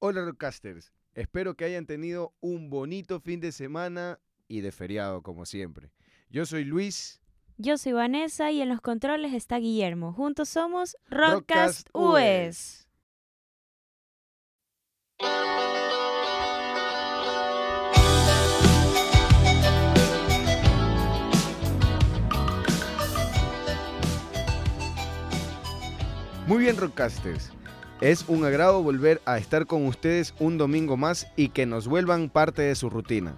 Hola 0.00 0.24
Rockcasters, 0.24 0.92
espero 1.14 1.56
que 1.56 1.64
hayan 1.64 1.84
tenido 1.84 2.32
un 2.40 2.70
bonito 2.70 3.18
fin 3.18 3.40
de 3.40 3.50
semana 3.50 4.20
y 4.46 4.60
de 4.60 4.70
feriado 4.70 5.24
como 5.24 5.44
siempre. 5.44 5.90
Yo 6.30 6.46
soy 6.46 6.62
Luis. 6.62 7.20
Yo 7.56 7.76
soy 7.78 7.94
Vanessa 7.94 8.52
y 8.52 8.60
en 8.60 8.68
los 8.68 8.80
controles 8.80 9.34
está 9.34 9.58
Guillermo. 9.58 10.12
Juntos 10.12 10.50
somos 10.50 10.96
Rockcast 11.10 11.88
Rockcast 11.88 11.90
US. 11.94 12.88
Muy 26.46 26.58
bien 26.58 26.76
Rockcasters, 26.76 27.52
es 28.00 28.24
un 28.28 28.44
agrado 28.44 28.82
volver 28.82 29.20
a 29.24 29.38
estar 29.38 29.66
con 29.66 29.86
ustedes 29.86 30.34
un 30.38 30.56
domingo 30.56 30.96
más 30.96 31.26
y 31.34 31.48
que 31.48 31.66
nos 31.66 31.88
vuelvan 31.88 32.28
parte 32.28 32.62
de 32.62 32.74
su 32.76 32.90
rutina 32.90 33.36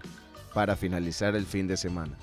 para 0.53 0.77
finalizar 0.77 1.35
el 1.35 1.47
fin 1.47 1.67
de 1.67 1.77
semana. 1.77 2.19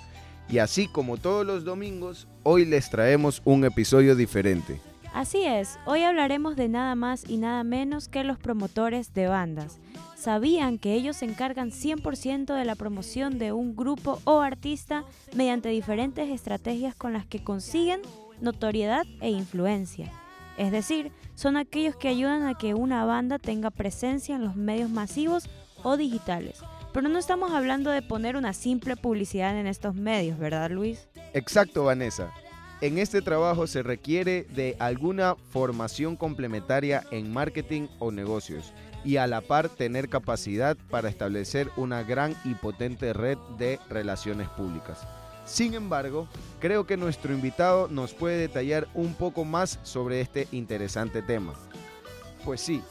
Y 0.47 0.59
así 0.59 0.87
como 0.87 1.17
todos 1.17 1.45
los 1.45 1.63
domingos, 1.63 2.27
hoy 2.43 2.65
les 2.65 2.89
traemos 2.89 3.41
un 3.43 3.65
episodio 3.65 4.15
diferente. 4.15 4.79
Así 5.13 5.43
es, 5.45 5.79
hoy 5.85 6.03
hablaremos 6.03 6.55
de 6.55 6.67
nada 6.67 6.93
más 6.93 7.27
y 7.27 7.37
nada 7.37 7.63
menos 7.63 8.07
que 8.07 8.23
los 8.23 8.37
promotores 8.37 9.13
de 9.13 9.27
bandas. 9.27 9.79
¿Sabían 10.15 10.77
que 10.77 10.93
ellos 10.93 11.17
se 11.17 11.25
encargan 11.25 11.71
100% 11.71 12.53
de 12.53 12.65
la 12.65 12.75
promoción 12.75 13.39
de 13.39 13.51
un 13.51 13.75
grupo 13.75 14.19
o 14.25 14.41
artista 14.41 15.05
mediante 15.35 15.69
diferentes 15.69 16.29
estrategias 16.29 16.93
con 16.93 17.13
las 17.13 17.25
que 17.25 17.43
consiguen 17.43 18.01
notoriedad 18.41 19.05
e 19.21 19.29
influencia? 19.29 20.11
Es 20.57 20.71
decir, 20.71 21.11
son 21.37 21.55
aquellos 21.55 21.95
que 21.95 22.07
ayudan 22.07 22.47
a 22.47 22.55
que 22.55 22.73
una 22.73 23.05
banda 23.05 23.37
tenga 23.37 23.69
presencia 23.69 24.35
en 24.35 24.43
los 24.43 24.55
medios 24.55 24.89
masivos 24.89 25.47
o 25.83 25.95
digitales. 25.95 26.61
Pero 26.93 27.09
no 27.09 27.19
estamos 27.19 27.51
hablando 27.51 27.91
de 27.91 28.01
poner 28.01 28.35
una 28.35 28.53
simple 28.53 28.97
publicidad 28.97 29.55
en 29.55 29.67
estos 29.67 29.93
medios, 29.93 30.39
¿verdad 30.39 30.71
Luis? 30.71 31.07
Exacto, 31.35 31.83
Vanessa. 31.83 32.33
En 32.81 32.97
este 32.97 33.21
trabajo 33.21 33.67
se 33.67 33.83
requiere 33.83 34.47
de 34.55 34.75
alguna 34.79 35.35
formación 35.51 36.15
complementaria 36.15 37.03
en 37.11 37.31
marketing 37.31 37.87
o 37.99 38.11
negocios 38.11 38.73
y 39.05 39.17
a 39.17 39.27
la 39.27 39.41
par 39.41 39.69
tener 39.69 40.09
capacidad 40.09 40.75
para 40.89 41.07
establecer 41.07 41.69
una 41.77 42.01
gran 42.01 42.35
y 42.45 42.55
potente 42.55 43.13
red 43.13 43.37
de 43.59 43.79
relaciones 43.89 44.49
públicas. 44.49 45.05
Sin 45.47 45.73
embargo, 45.73 46.27
creo 46.59 46.85
que 46.85 46.97
nuestro 46.97 47.33
invitado 47.33 47.87
nos 47.87 48.13
puede 48.13 48.37
detallar 48.37 48.89
un 48.93 49.13
poco 49.13 49.45
más 49.45 49.79
sobre 49.81 50.19
este 50.19 50.45
interesante 50.51 51.21
tema. 51.21 51.53
Pues 52.43 52.59
sí, 52.59 52.83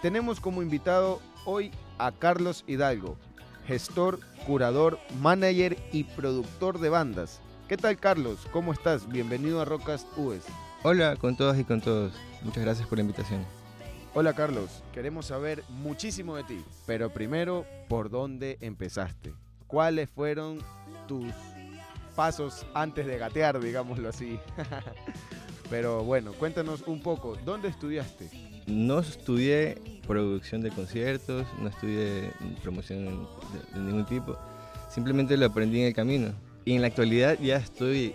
tenemos 0.00 0.40
como 0.40 0.62
invitado 0.62 1.20
hoy 1.44 1.70
a 1.98 2.10
Carlos 2.10 2.64
Hidalgo, 2.66 3.18
gestor, 3.66 4.20
curador, 4.46 4.98
manager 5.20 5.76
y 5.92 6.04
productor 6.04 6.80
de 6.80 6.88
bandas. 6.88 7.40
¿Qué 7.68 7.76
tal 7.76 7.98
Carlos? 7.98 8.38
¿Cómo 8.52 8.72
estás? 8.72 9.06
Bienvenido 9.06 9.60
a 9.60 9.66
Rocas 9.66 10.06
US. 10.16 10.44
Hola 10.84 11.14
con 11.16 11.36
todas 11.36 11.58
y 11.58 11.64
con 11.64 11.82
todos. 11.82 12.14
Muchas 12.40 12.64
gracias 12.64 12.88
por 12.88 12.96
la 12.96 13.02
invitación. 13.02 13.44
Hola 14.14 14.32
Carlos, 14.32 14.82
queremos 14.94 15.26
saber 15.26 15.62
muchísimo 15.68 16.36
de 16.36 16.44
ti, 16.44 16.64
pero 16.86 17.12
primero, 17.12 17.66
¿por 17.86 18.08
dónde 18.08 18.56
empezaste? 18.62 19.34
¿Cuáles 19.66 20.08
fueron 20.08 20.60
tus 21.06 21.34
pasos 22.18 22.66
antes 22.74 23.06
de 23.06 23.16
gatear, 23.16 23.60
digámoslo 23.60 24.08
así? 24.08 24.40
pero 25.70 26.02
bueno, 26.02 26.32
cuéntanos 26.32 26.82
un 26.88 27.00
poco, 27.00 27.36
¿dónde 27.44 27.68
estudiaste? 27.68 28.28
No 28.66 28.98
estudié 28.98 29.78
producción 30.04 30.60
de 30.60 30.70
conciertos, 30.70 31.46
no 31.60 31.68
estudié 31.68 32.32
promoción 32.60 33.28
de, 33.72 33.80
ningún 33.80 34.04
tipo, 34.04 34.36
simplemente 34.90 35.36
lo 35.36 35.46
aprendí 35.46 35.78
en 35.78 35.86
el 35.86 35.94
camino. 35.94 36.32
Y 36.64 36.74
en 36.74 36.80
la 36.80 36.88
actualidad 36.88 37.38
ya 37.40 37.58
estoy 37.58 38.12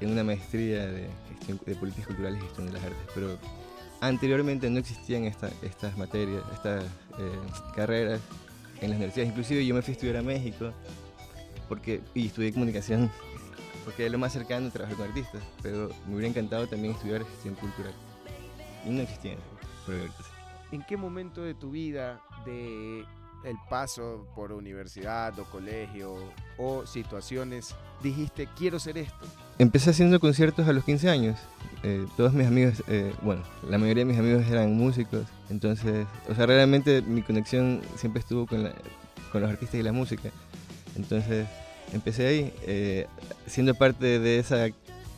en 0.00 0.10
una 0.10 0.24
maestría 0.24 0.84
de, 0.84 1.06
gestión, 1.28 1.60
de 1.64 1.76
políticas 1.76 2.08
culturales 2.08 2.40
y 2.40 2.46
gestión 2.46 2.66
de 2.66 2.72
las 2.72 2.82
artes, 2.82 2.98
pero 3.14 3.38
anteriormente 4.00 4.68
no 4.68 4.80
existían 4.80 5.22
esta, 5.22 5.50
estas 5.62 5.96
materias, 5.96 6.42
estas 6.52 6.82
eh, 6.82 6.88
carreras 7.76 8.20
en 8.80 8.90
las 8.90 8.96
universidades. 8.96 9.30
Inclusive 9.30 9.64
yo 9.64 9.72
me 9.72 9.82
fui 9.82 9.92
a 9.92 9.94
estudiar 9.94 10.16
a 10.16 10.22
México 10.22 10.72
porque, 11.68 12.00
y 12.12 12.26
estudié 12.26 12.52
comunicación 12.52 13.08
porque 13.86 14.04
es 14.04 14.12
lo 14.12 14.18
más 14.18 14.32
cercano 14.32 14.66
a 14.66 14.70
trabajar 14.70 14.96
con 14.96 15.06
artistas, 15.06 15.42
pero 15.62 15.90
me 16.08 16.16
hubiera 16.16 16.28
encantado 16.28 16.66
también 16.66 16.94
estudiar 16.94 17.24
gestión 17.24 17.54
cultural. 17.54 17.94
Y 18.84 18.90
no 18.90 19.00
existían, 19.00 19.38
pero 19.86 20.00
ahorita 20.00 20.18
sí. 20.18 20.30
¿En 20.72 20.82
qué 20.82 20.96
momento 20.96 21.42
de 21.42 21.54
tu 21.54 21.70
vida, 21.70 22.20
de 22.44 23.04
el 23.44 23.56
paso 23.70 24.26
por 24.34 24.50
universidad 24.50 25.38
o 25.38 25.44
colegio 25.44 26.16
o 26.58 26.84
situaciones, 26.84 27.76
dijiste 28.02 28.48
quiero 28.56 28.80
ser 28.80 28.98
esto? 28.98 29.24
Empecé 29.56 29.90
haciendo 29.90 30.18
conciertos 30.18 30.66
a 30.66 30.72
los 30.72 30.82
15 30.82 31.08
años. 31.08 31.38
Eh, 31.84 32.04
todos 32.16 32.32
mis 32.32 32.48
amigos, 32.48 32.82
eh, 32.88 33.14
bueno, 33.22 33.42
la 33.70 33.78
mayoría 33.78 34.04
de 34.04 34.10
mis 34.10 34.18
amigos 34.18 34.44
eran 34.48 34.72
músicos, 34.76 35.26
entonces, 35.48 36.08
o 36.28 36.34
sea, 36.34 36.46
realmente 36.46 37.02
mi 37.02 37.22
conexión 37.22 37.82
siempre 37.94 38.18
estuvo 38.18 38.48
con, 38.48 38.64
la, 38.64 38.72
con 39.30 39.42
los 39.42 39.50
artistas 39.50 39.78
y 39.78 39.84
la 39.84 39.92
música. 39.92 40.30
Entonces, 40.96 41.46
empecé 41.92 42.26
ahí, 42.26 42.52
eh, 42.62 43.06
siendo 43.46 43.74
parte 43.74 44.18
de 44.18 44.38
esa 44.38 44.68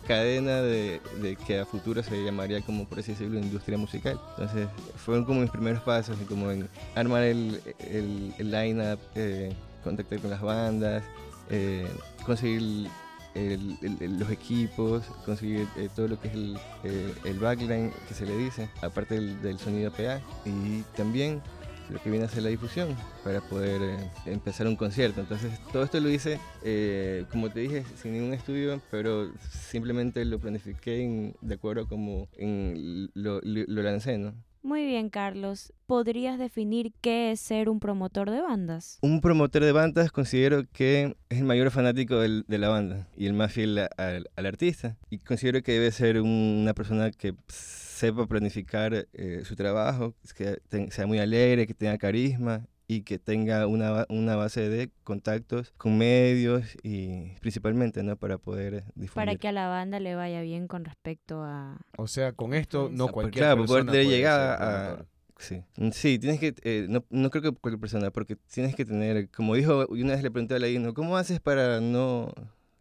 cadena 0.06 0.62
de, 0.62 1.00
que 1.46 1.60
a 1.60 1.66
futuro 1.66 2.02
se 2.02 2.24
llamaría 2.24 2.62
como 2.62 2.86
por 2.86 3.00
así 3.00 3.12
decirlo 3.12 3.38
industria 3.38 3.76
musical. 3.76 4.18
Entonces 4.30 4.68
fueron 4.96 5.24
como 5.24 5.40
mis 5.40 5.50
primeros 5.50 5.82
pasos, 5.82 6.16
como 6.28 6.50
en 6.50 6.68
armar 6.94 7.24
el, 7.24 7.60
el, 7.78 8.34
el 8.38 8.50
line-up, 8.50 8.98
eh, 9.14 9.52
contactar 9.84 10.18
con 10.20 10.30
las 10.30 10.40
bandas, 10.40 11.04
eh, 11.50 11.86
conseguir 12.24 12.88
el, 13.34 14.18
los 14.18 14.30
equipos, 14.30 15.04
conseguir 15.24 15.68
todo 15.94 16.08
lo 16.08 16.20
que 16.20 16.28
es 16.28 16.34
el, 16.34 17.38
backline 17.38 17.92
que 18.08 18.14
se 18.14 18.26
le 18.26 18.36
dice, 18.36 18.68
aparte 18.82 19.14
del, 19.14 19.40
del 19.42 19.58
sonido 19.58 19.92
PA. 19.92 20.20
Y 20.44 20.82
también 20.96 21.42
lo 21.90 22.00
que 22.02 22.10
viene 22.10 22.26
a 22.26 22.28
ser 22.28 22.42
la 22.42 22.50
difusión 22.50 22.96
para 23.24 23.40
poder 23.40 23.80
eh, 23.82 24.10
empezar 24.26 24.66
un 24.66 24.76
concierto. 24.76 25.20
Entonces, 25.20 25.52
todo 25.72 25.82
esto 25.82 26.00
lo 26.00 26.10
hice, 26.10 26.40
eh, 26.62 27.24
como 27.30 27.50
te 27.50 27.60
dije, 27.60 27.84
sin 27.96 28.12
ningún 28.12 28.34
estudio, 28.34 28.80
pero 28.90 29.30
simplemente 29.50 30.24
lo 30.24 30.38
planifiqué 30.38 31.02
en, 31.02 31.34
de 31.40 31.54
acuerdo 31.54 31.82
a 31.82 31.88
como 31.88 32.28
en, 32.36 33.10
lo, 33.14 33.40
lo, 33.42 33.82
lancé, 33.82 34.18
¿no? 34.18 34.34
Muy 34.62 34.84
bien, 34.84 35.08
Carlos. 35.08 35.72
¿Podrías 35.86 36.38
definir 36.38 36.92
qué 37.00 37.30
es 37.30 37.40
ser 37.40 37.68
un 37.68 37.80
promotor 37.80 38.30
de 38.30 38.42
bandas? 38.42 38.98
Un 39.02 39.20
promotor 39.20 39.64
de 39.64 39.72
bandas 39.72 40.10
considero 40.10 40.64
que 40.72 41.16
es 41.30 41.38
el 41.38 41.44
mayor 41.44 41.70
fanático 41.70 42.16
del, 42.16 42.44
de 42.48 42.58
la 42.58 42.68
banda 42.68 43.08
y 43.16 43.26
el 43.26 43.32
más 43.32 43.52
fiel 43.52 43.78
al, 43.78 44.28
al 44.34 44.46
artista. 44.46 44.96
Y 45.10 45.18
considero 45.18 45.62
que 45.62 45.72
debe 45.72 45.90
ser 45.92 46.20
una 46.20 46.74
persona 46.74 47.12
que 47.12 47.34
sepa 47.98 48.26
planificar 48.26 49.08
eh, 49.12 49.42
su 49.44 49.56
trabajo, 49.56 50.14
que 50.36 50.60
sea 50.90 51.06
muy 51.06 51.18
alegre, 51.18 51.66
que 51.66 51.74
tenga 51.74 51.98
carisma 51.98 52.66
y 52.86 53.02
que 53.02 53.18
tenga 53.18 53.66
una, 53.66 54.06
una 54.08 54.36
base 54.36 54.68
de 54.68 54.90
contactos 55.02 55.74
con 55.76 55.98
medios 55.98 56.76
y 56.82 57.34
principalmente, 57.40 58.02
¿no? 58.02 58.16
Para 58.16 58.38
poder 58.38 58.84
difundir. 58.94 59.14
Para 59.14 59.34
que 59.34 59.48
a 59.48 59.52
la 59.52 59.68
banda 59.68 59.98
le 59.98 60.14
vaya 60.14 60.40
bien 60.42 60.68
con 60.68 60.84
respecto 60.84 61.42
a... 61.42 61.76
O 61.98 62.06
sea, 62.06 62.32
con 62.32 62.54
esto 62.54 62.88
no 62.90 63.08
cualquier 63.08 63.44
claro, 63.44 63.62
persona 63.62 63.84
poder 63.90 64.04
puede 64.04 64.16
llegar 64.16 64.62
a... 64.62 65.04
Sí, 65.36 65.62
sí, 65.92 66.18
tienes 66.18 66.40
que, 66.40 66.54
eh, 66.62 66.86
no, 66.88 67.04
no 67.10 67.30
creo 67.30 67.42
que 67.42 67.52
cualquier 67.52 67.80
persona, 67.80 68.10
porque 68.10 68.36
tienes 68.52 68.74
que 68.74 68.84
tener, 68.84 69.28
como 69.30 69.54
dijo, 69.54 69.86
una 69.88 70.14
vez 70.14 70.22
le 70.22 70.32
pregunté 70.32 70.54
a 70.54 70.56
Aladino, 70.56 70.94
¿cómo 70.94 71.16
haces 71.16 71.40
para 71.40 71.80
no...? 71.80 72.32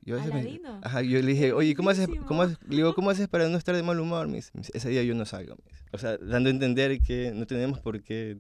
Yo, 0.08 0.16
a 0.16 0.26
veces 0.26 0.34
me- 0.34 0.62
ajá, 0.84 1.02
yo 1.02 1.20
le 1.22 1.28
dije, 1.34 1.52
oye, 1.52 1.76
¿cómo 1.76 1.90
haces, 1.90 2.08
cómo, 2.26 2.46
le 2.46 2.56
digo, 2.70 2.96
¿cómo 2.96 3.10
haces 3.10 3.28
para 3.28 3.50
no 3.50 3.58
estar 3.58 3.76
de 3.76 3.84
mal 3.84 4.00
humor? 4.00 4.32
Dice, 4.32 4.52
ese 4.74 4.90
día 4.90 5.04
yo 5.04 5.14
no 5.14 5.26
salgo. 5.26 5.56
dice. 5.68 5.84
O 5.92 5.98
sea, 5.98 6.18
dando 6.18 6.48
a 6.50 6.54
entender 6.54 7.00
que 7.02 7.32
no 7.36 7.46
tenemos 7.46 7.80
por 7.82 8.02
qué 8.02 8.38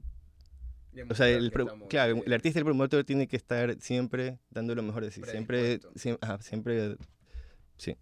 o 1.10 1.14
sea, 1.14 1.28
el, 1.30 1.52
pro- 1.52 1.88
claro, 1.90 2.24
el 2.26 2.34
artista 2.34 2.58
y 2.58 2.62
el 2.62 2.66
promotor 2.66 3.04
tiene 3.04 3.28
que 3.28 3.36
estar 3.36 3.76
siempre 3.82 4.40
dando 4.50 4.74
lo 4.74 4.82
mejor 4.82 5.04
de 5.04 5.12
sí. 5.12 5.22
Siempre, 5.24 5.60
Predispuesto. 5.60 6.00
siem- 6.00 6.18
ajá, 6.22 6.42
siempre, 6.42 6.96
sí. 7.78 7.96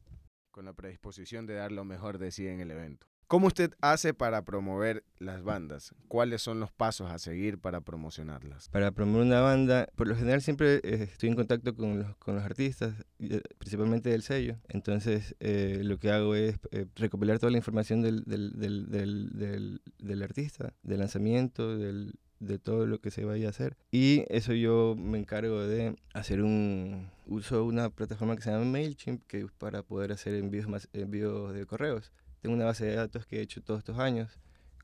Con 0.51 0.63
la 0.65 0.73
predisposición 0.73 1.45
de 1.45 1.55
dar 1.55 1.71
lo 1.71 1.83
mejor 1.83 2.19
de 2.19 2.31
sí 2.31 2.47
en 2.47 2.61
el 2.61 2.71
evento. 2.71 3.07
¿Cómo 3.27 3.47
usted 3.47 3.73
hace 3.81 4.13
para 4.13 4.45
promover 4.45 5.03
las 5.17 5.41
bandas? 5.41 5.95
¿Cuáles 6.07 6.43
son 6.43 6.59
los 6.59 6.71
pasos 6.71 7.09
a 7.09 7.17
seguir 7.17 7.57
para 7.57 7.81
promocionarlas? 7.81 8.69
Para 8.69 8.91
promover 8.91 9.25
una 9.25 9.41
banda, 9.41 9.87
por 9.95 10.07
lo 10.07 10.15
general 10.15 10.43
siempre 10.43 10.75
eh, 10.83 11.09
estoy 11.11 11.29
en 11.29 11.35
contacto 11.35 11.75
con 11.75 11.99
los, 11.99 12.15
con 12.17 12.35
los 12.35 12.43
artistas, 12.43 12.93
eh, 13.17 13.41
principalmente 13.57 14.09
del 14.09 14.21
sello. 14.21 14.57
Entonces, 14.67 15.35
eh, 15.39 15.79
lo 15.81 15.97
que 15.97 16.11
hago 16.11 16.35
es 16.35 16.59
eh, 16.69 16.85
recopilar 16.95 17.39
toda 17.39 17.51
la 17.51 17.57
información 17.57 18.03
del, 18.03 18.23
del, 18.25 18.53
del, 18.59 19.81
del, 19.97 20.21
artista, 20.21 20.75
del 20.83 20.99
lanzamiento, 20.99 21.77
del, 21.77 22.13
de 22.39 22.59
todo 22.59 22.85
lo 22.85 22.99
que 22.99 23.09
se 23.09 23.25
vaya 23.25 23.47
a 23.47 23.49
hacer. 23.49 23.75
Y 23.89 24.25
eso 24.29 24.53
yo 24.53 24.95
me 24.95 25.17
encargo 25.17 25.61
de 25.61 25.95
hacer 26.13 26.43
un 26.43 27.09
uso 27.25 27.65
una 27.65 27.89
plataforma 27.89 28.35
que 28.35 28.43
se 28.43 28.51
llama 28.51 28.65
MailChimp, 28.65 29.23
que 29.25 29.39
es 29.39 29.51
para 29.57 29.81
poder 29.81 30.11
hacer 30.11 30.35
envíos, 30.35 30.67
más, 30.67 30.89
envíos 30.93 31.53
de 31.55 31.65
correos. 31.65 32.11
Tengo 32.45 32.57
una 32.57 32.65
base 32.65 32.85
de 32.85 32.95
datos 32.95 33.25
que 33.25 33.39
he 33.39 33.41
hecho 33.41 33.59
todos 33.63 33.79
estos 33.79 33.97
años 33.97 34.37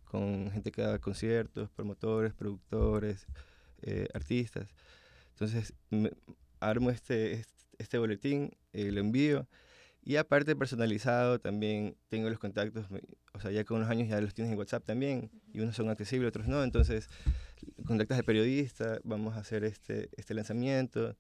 con 0.06 0.50
gente 0.50 0.72
que 0.72 0.82
da 0.82 0.98
conciertos, 0.98 1.70
promotores, 1.70 2.34
productores, 2.34 3.28
eh, 3.84 4.08
artistas. 4.16 4.68
Entonces, 5.34 5.72
armo 6.60 6.90
este, 6.90 7.46
este, 7.78 8.00
boletín, 8.00 8.58
eh, 8.74 8.92
lo 8.92 9.00
envío. 9.00 9.48
Y 10.04 10.16
aparte 10.16 10.56
personalizado 10.56 11.40
también 11.40 11.96
tengo 12.10 12.32
los 12.32 12.40
contactos, 12.40 12.88
o 13.32 13.40
sea, 13.40 13.52
ya 13.52 13.64
con 13.64 13.78
unos 13.78 13.92
años 13.92 14.10
ya 14.10 14.20
los 14.20 14.34
tienes 14.34 14.52
en 14.52 14.58
WhatsApp 14.58 14.84
también, 14.84 15.30
y 15.54 15.60
unos 15.60 15.76
son 15.76 15.88
accesibles, 15.90 16.30
otros 16.30 16.48
no, 16.48 16.64
entonces 16.64 17.10
contactas 17.86 18.18
de 18.18 18.24
periodista, 18.24 19.00
vamos 19.04 19.36
a 19.36 19.42
hacer 19.42 19.66
este, 19.66 20.10
este 20.18 20.34
lanzamiento, 20.34 21.16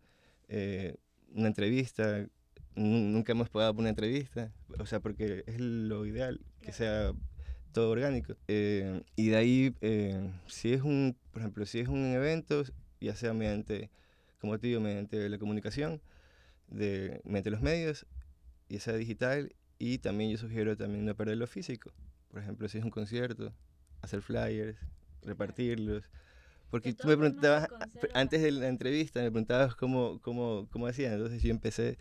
eh, 0.48 0.96
una 1.36 1.50
entrevista, 1.50 2.26
nunca 2.76 3.32
hemos 3.32 3.50
pagado 3.50 3.74
por 3.74 3.82
una 3.82 3.90
entrevista, 3.90 4.52
o 4.80 4.86
sea, 4.86 5.00
porque 5.00 5.44
es 5.48 5.60
lo 5.60 6.06
ideal, 6.06 6.40
que 6.62 6.72
sea 6.72 7.14
todo 7.72 7.92
orgánico. 7.92 8.36
Eh, 8.48 9.02
y 9.16 9.30
de 9.30 9.36
ahí, 9.36 9.76
eh, 9.82 10.32
si 10.48 10.74
es 10.74 10.82
un, 10.82 11.18
por 11.32 11.42
ejemplo, 11.42 11.66
si 11.66 11.80
es 11.80 11.88
un 11.88 12.06
evento, 12.14 12.64
ya 13.00 13.16
sea 13.16 13.34
mediante, 13.34 13.90
como 14.40 14.58
te 14.60 14.68
digo, 14.68 14.82
mediante 14.82 15.28
la 15.30 15.38
comunicación, 15.38 16.02
de, 16.68 17.22
mediante 17.24 17.52
los 17.52 17.62
medios, 17.62 18.06
ya 18.70 18.80
sea 18.80 18.96
digital, 18.96 19.54
y 19.80 19.98
también 19.98 20.32
yo 20.32 20.38
sugiero 20.38 20.78
también 20.78 21.06
no 21.06 21.16
perder 21.16 21.38
lo 21.38 21.48
físico. 21.48 21.92
Por 22.30 22.42
ejemplo, 22.42 22.68
si 22.70 22.78
es 22.78 22.84
un 22.84 22.92
concierto, 22.92 23.54
hacer 24.02 24.22
flyers, 24.22 24.78
repartirlos. 25.24 26.04
Porque 26.70 26.94
tú 26.94 27.08
me 27.08 27.18
preguntabas, 27.18 27.68
antes 28.14 28.42
de 28.42 28.52
la 28.52 28.68
entrevista, 28.68 29.20
me 29.22 29.30
preguntabas 29.30 29.76
cómo, 29.76 30.20
cómo, 30.22 30.68
cómo 30.72 30.88
hacían. 30.88 31.14
Entonces 31.14 31.42
yo 31.42 31.52
empecé 31.52 31.98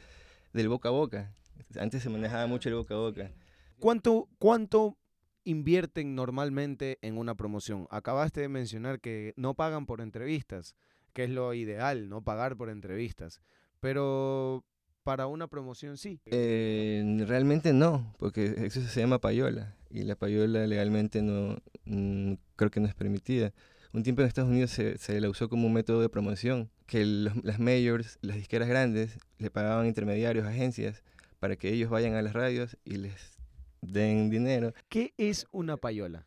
del 0.53 0.69
boca 0.69 0.89
a 0.89 0.93
boca. 0.93 1.33
Antes 1.79 2.03
se 2.03 2.11
manejaba 2.11 2.47
mucho 2.47 2.69
el 2.69 2.75
boca 2.75 2.95
a 2.95 2.99
boca. 2.99 3.31
¿Cuánto, 3.79 4.29
cuánto 4.39 4.99
invierten 5.45 6.15
normalmente 6.15 6.99
en 7.03 7.19
una 7.19 7.35
promoción? 7.35 7.87
Acabaste 7.91 8.41
de 8.41 8.49
mencionar 8.49 9.01
que 9.01 9.33
no 9.37 9.55
pagan 9.55 9.87
por 9.87 10.01
entrevistas, 10.01 10.75
que 11.13 11.25
es 11.25 11.31
lo 11.31 11.55
ideal, 11.55 12.09
no 12.09 12.23
pagar 12.23 12.57
por 12.57 12.71
entrevistas. 12.71 13.41
Pero 13.81 14.65
para 15.03 15.27
una 15.27 15.49
promoción 15.49 15.97
sí. 15.97 16.21
Eh, 16.27 17.25
realmente 17.27 17.73
no, 17.73 18.15
porque 18.19 18.55
eso 18.67 18.81
se 18.83 19.01
llama 19.01 19.19
payola 19.19 19.77
y 19.91 20.03
la 20.03 20.15
payola 20.15 20.67
legalmente 20.67 21.23
no 21.23 21.59
mm, 21.85 22.35
creo 22.57 22.71
que 22.71 22.81
no 22.81 22.87
es 22.87 22.95
permitida. 22.95 23.53
Un 23.93 24.05
tiempo 24.05 24.23
en 24.23 24.29
Estados 24.29 24.51
Unidos 24.51 24.71
se, 24.71 24.99
se 24.99 25.21
la 25.21 25.29
usó 25.29 25.49
como 25.49 25.67
un 25.67 25.73
método 25.73 26.01
de 26.01 26.09
promoción, 26.09 26.71
que 26.87 27.05
las 27.05 27.59
majors, 27.59 28.19
las 28.23 28.37
disqueras 28.37 28.69
grandes, 28.69 29.19
le 29.39 29.51
pagaban 29.51 29.87
intermediarios, 29.87 30.47
agencias, 30.47 31.03
para 31.41 31.57
que 31.57 31.73
ellos 31.73 31.91
vayan 31.91 32.15
a 32.15 32.23
las 32.23 32.35
radios 32.35 32.77
y 32.85 32.97
les 32.97 33.39
den 33.81 34.31
dinero. 34.31 34.75
¿Qué 34.89 35.13
es 35.17 35.47
una 35.51 35.77
payola? 35.77 36.27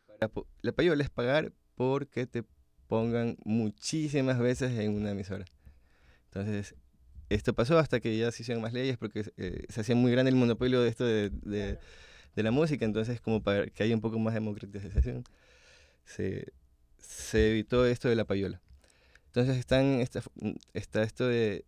La, 0.62 0.72
payola 0.72 1.04
es 1.04 1.10
pagar 1.10 1.54
porque 1.76 2.26
te 2.26 2.44
pongan 2.88 3.38
muchísimas 3.46 4.40
veces 4.40 4.78
en 4.80 4.96
una 4.96 5.12
emisora. 5.12 5.46
Entonces, 6.26 6.76
esto 7.30 7.54
pasó 7.54 7.78
hasta 7.78 8.00
que 8.00 8.18
ya 8.18 8.32
se 8.32 8.44
hicieron 8.44 8.62
más 8.62 8.74
leyes 8.74 8.98
porque 8.98 9.32
eh, 9.38 9.66
se 9.70 9.82
hacía 9.82 9.96
muy 9.96 10.12
grande 10.12 10.30
el 10.30 10.36
monopolio 10.36 10.82
de 10.82 10.90
esto 10.90 11.06
de, 11.06 11.30
de, 11.30 11.80
de, 12.36 12.44
la 12.44 12.52
música, 12.52 12.86
entonces 12.86 13.22
como 13.22 13.42
para 13.44 13.68
que 13.68 13.84
haya 13.84 13.96
un 13.96 14.02
poco 14.02 14.20
más 14.20 14.34
democratización, 14.34 15.24
se, 16.06 16.52
se 17.04 17.52
evitó 17.52 17.86
esto 17.86 18.10
de 18.10 18.16
la 18.16 18.26
payola. 18.26 18.62
Entonces 19.28 19.58
están, 19.58 20.00
está, 20.00 20.22
está 20.74 21.04
esto 21.04 21.28
de, 21.28 21.66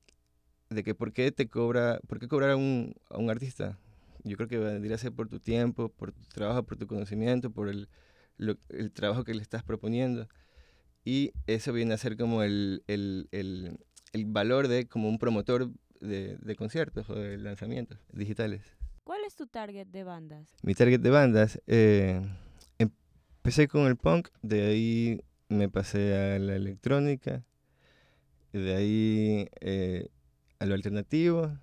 de 0.69 0.83
que 0.83 0.95
por 0.95 1.13
qué 1.13 1.31
te 1.31 1.47
cobra, 1.47 1.99
por 2.07 2.19
qué 2.19 2.27
cobrar 2.27 2.51
a 2.51 2.55
un, 2.55 2.95
a 3.09 3.17
un 3.17 3.29
artista. 3.29 3.77
Yo 4.23 4.37
creo 4.37 4.49
que 4.49 4.57
vendría 4.57 4.95
a 4.95 4.99
ser 4.99 5.11
por 5.11 5.29
tu 5.29 5.39
tiempo, 5.39 5.89
por 5.89 6.11
tu 6.11 6.23
trabajo, 6.29 6.63
por 6.63 6.77
tu 6.77 6.87
conocimiento, 6.87 7.51
por 7.51 7.69
el, 7.69 7.89
el 8.69 8.91
trabajo 8.91 9.23
que 9.23 9.33
le 9.33 9.41
estás 9.41 9.63
proponiendo. 9.63 10.27
Y 11.03 11.33
eso 11.45 11.71
viene 11.73 11.93
a 11.93 11.97
ser 11.97 12.17
como 12.17 12.41
el, 12.41 12.83
el, 12.87 13.29
el, 13.31 13.79
el 14.13 14.25
valor 14.25 14.67
de 14.67 14.87
como 14.87 15.07
un 15.07 15.19
promotor 15.19 15.71
de, 16.01 16.37
de, 16.37 16.55
conciertos 16.55 17.09
o 17.09 17.15
de 17.15 17.37
lanzamientos 17.37 17.99
digitales. 18.11 18.63
¿Cuál 19.03 19.23
es 19.25 19.35
tu 19.35 19.45
target 19.45 19.87
de 19.87 20.03
bandas? 20.03 20.55
Mi 20.63 20.73
target 20.73 20.99
de 20.99 21.09
bandas, 21.11 21.61
eh, 21.67 22.21
Empecé 23.45 23.67
con 23.67 23.85
el 23.85 23.95
punk, 23.95 24.29
de 24.41 24.65
ahí 24.65 25.21
me 25.49 25.69
pasé 25.69 26.15
a 26.15 26.39
la 26.39 26.55
electrónica, 26.55 27.43
de 28.51 28.75
ahí 28.75 29.47
eh, 29.61 30.07
a 30.57 30.65
lo 30.65 30.73
alternativo, 30.73 31.55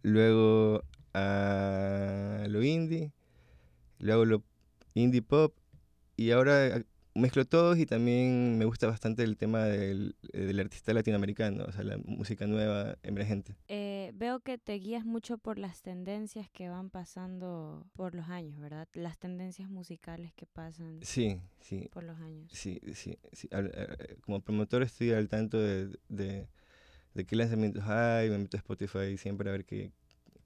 luego 0.00 0.82
a 1.12 2.46
lo 2.48 2.62
indie, 2.62 3.12
luego 3.98 4.24
lo 4.24 4.44
indie 4.94 5.20
pop 5.20 5.54
y 6.16 6.30
ahora 6.30 6.82
mezclo 7.14 7.44
todos 7.44 7.78
y 7.78 7.84
también 7.84 8.56
me 8.56 8.64
gusta 8.64 8.86
bastante 8.86 9.22
el 9.22 9.36
tema 9.36 9.64
del, 9.64 10.14
artista 10.58 10.94
latinoamericano, 10.94 11.64
o 11.68 11.72
sea, 11.72 11.84
la 11.84 11.98
música 11.98 12.46
nueva, 12.46 12.96
emergente. 13.02 13.56
Eh, 13.68 13.95
veo 14.12 14.40
que 14.40 14.58
te 14.58 14.74
guías 14.74 15.04
mucho 15.04 15.38
por 15.38 15.58
las 15.58 15.82
tendencias 15.82 16.50
que 16.50 16.68
van 16.68 16.90
pasando 16.90 17.86
por 17.94 18.14
los 18.14 18.28
años, 18.28 18.58
¿verdad? 18.60 18.88
Las 18.94 19.18
tendencias 19.18 19.68
musicales 19.68 20.32
que 20.34 20.46
pasan 20.46 21.00
sí, 21.02 21.40
sí. 21.60 21.88
por 21.92 22.04
los 22.04 22.18
años. 22.20 22.50
Sí, 22.52 22.80
sí, 22.94 23.18
sí. 23.32 23.48
Eh, 23.50 24.16
como 24.22 24.40
promotor 24.40 24.82
estoy 24.82 25.12
al 25.12 25.28
tanto 25.28 25.58
de, 25.58 25.98
de, 26.08 26.48
de 27.14 27.24
qué 27.26 27.36
lanzamientos 27.36 27.84
hay, 27.84 28.30
me 28.30 28.38
meto 28.38 28.56
a 28.56 28.60
Spotify 28.60 29.16
siempre 29.16 29.48
a 29.48 29.52
ver 29.52 29.64
qué, 29.64 29.92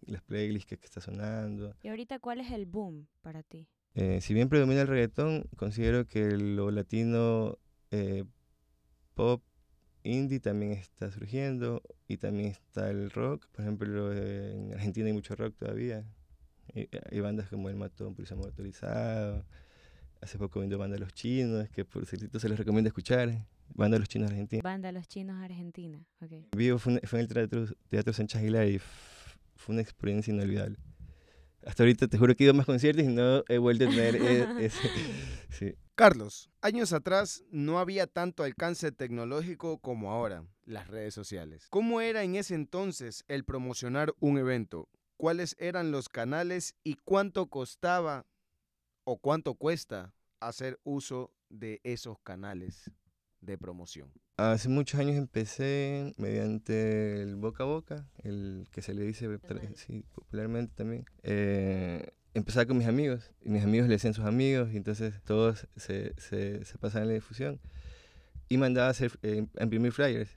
las 0.06 0.22
playlists 0.22 0.68
que, 0.68 0.78
que 0.78 0.86
está 0.86 1.00
sonando. 1.00 1.74
¿Y 1.82 1.88
ahorita 1.88 2.18
cuál 2.18 2.40
es 2.40 2.50
el 2.50 2.66
boom 2.66 3.08
para 3.22 3.42
ti? 3.42 3.68
Eh, 3.94 4.20
si 4.20 4.34
bien 4.34 4.48
predomina 4.48 4.82
el 4.82 4.88
reggaetón, 4.88 5.48
considero 5.56 6.06
que 6.06 6.36
lo 6.36 6.70
latino 6.70 7.58
eh, 7.90 8.24
pop 9.14 9.42
indie 10.02 10.40
también 10.40 10.72
está 10.72 11.10
surgiendo 11.10 11.82
y 12.08 12.16
también 12.16 12.48
está 12.48 12.90
el 12.90 13.10
rock. 13.10 13.46
Por 13.52 13.62
ejemplo, 13.62 14.12
en 14.12 14.72
Argentina 14.72 15.06
hay 15.06 15.12
mucho 15.12 15.34
rock 15.36 15.54
todavía. 15.56 16.04
Hay, 16.74 17.20
bandas 17.20 17.48
como 17.48 17.68
El 17.68 17.76
Matón, 17.76 18.14
Policía 18.14 18.36
Motorizado. 18.36 19.44
Hace 20.20 20.38
poco 20.38 20.60
viendo 20.60 20.78
Banda 20.78 20.98
Los 20.98 21.14
Chinos, 21.14 21.68
que 21.70 21.84
por 21.84 22.04
cierto 22.06 22.38
se 22.38 22.48
les 22.48 22.58
recomienda 22.58 22.88
escuchar. 22.88 23.46
Banda 23.74 23.98
Los 23.98 24.08
Chinos 24.08 24.30
Argentina. 24.30 24.62
Banda 24.62 24.92
Los 24.92 25.08
Chinos 25.08 25.36
Argentina, 25.42 26.04
ok. 26.20 26.32
Vivo 26.56 26.78
fue, 26.78 27.00
fue 27.04 27.20
en 27.20 27.26
el 27.26 27.32
Teatro, 27.32 27.66
teatro 27.88 28.12
Sánchez 28.12 28.40
Aguilar 28.40 28.68
y 28.68 28.80
fue 29.56 29.74
una 29.74 29.82
experiencia 29.82 30.32
inolvidable. 30.32 30.78
Hasta 31.64 31.82
ahorita 31.82 32.08
te 32.08 32.18
juro 32.18 32.34
que 32.34 32.44
he 32.44 32.46
ido 32.46 32.52
a 32.52 32.56
más 32.56 32.66
conciertos 32.66 33.04
y 33.04 33.08
no 33.08 33.44
he 33.48 33.58
vuelto 33.58 33.84
a 33.84 33.90
tener 33.90 34.16
e-, 34.16 34.64
ese. 34.66 34.88
Sí. 35.50 35.74
Carlos, 36.00 36.48
años 36.62 36.94
atrás 36.94 37.44
no 37.50 37.78
había 37.78 38.06
tanto 38.06 38.42
alcance 38.42 38.90
tecnológico 38.90 39.76
como 39.80 40.10
ahora, 40.10 40.46
las 40.64 40.88
redes 40.88 41.12
sociales. 41.12 41.66
¿Cómo 41.68 42.00
era 42.00 42.22
en 42.22 42.36
ese 42.36 42.54
entonces 42.54 43.22
el 43.28 43.44
promocionar 43.44 44.14
un 44.18 44.38
evento? 44.38 44.88
¿Cuáles 45.18 45.56
eran 45.58 45.92
los 45.92 46.08
canales 46.08 46.74
y 46.84 46.94
cuánto 46.94 47.48
costaba 47.50 48.24
o 49.04 49.18
cuánto 49.18 49.56
cuesta 49.56 50.14
hacer 50.40 50.80
uso 50.84 51.34
de 51.50 51.82
esos 51.84 52.18
canales 52.20 52.90
de 53.42 53.58
promoción? 53.58 54.10
Hace 54.38 54.70
muchos 54.70 54.98
años 54.98 55.16
empecé 55.16 56.14
mediante 56.16 57.20
el 57.20 57.36
boca 57.36 57.64
a 57.64 57.66
boca, 57.66 58.08
el 58.22 58.66
que 58.70 58.80
se 58.80 58.94
le 58.94 59.02
dice 59.02 59.28
sí, 59.74 60.02
popularmente 60.14 60.72
también. 60.74 61.04
Eh, 61.22 62.14
empezaba 62.34 62.66
con 62.66 62.78
mis 62.78 62.86
amigos, 62.86 63.30
y 63.42 63.50
mis 63.50 63.64
amigos 63.64 63.88
le 63.88 63.94
decían 63.94 64.14
sus 64.14 64.24
amigos, 64.24 64.72
y 64.72 64.76
entonces 64.76 65.20
todos 65.22 65.66
se, 65.76 66.14
se, 66.18 66.64
se 66.64 66.78
pasaban 66.78 67.08
la 67.08 67.14
difusión. 67.14 67.60
Y 68.48 68.58
mandaba 68.58 68.88
a, 68.88 68.90
hacer, 68.90 69.12
eh, 69.22 69.46
imprimir 69.60 69.92
flyers 69.92 70.30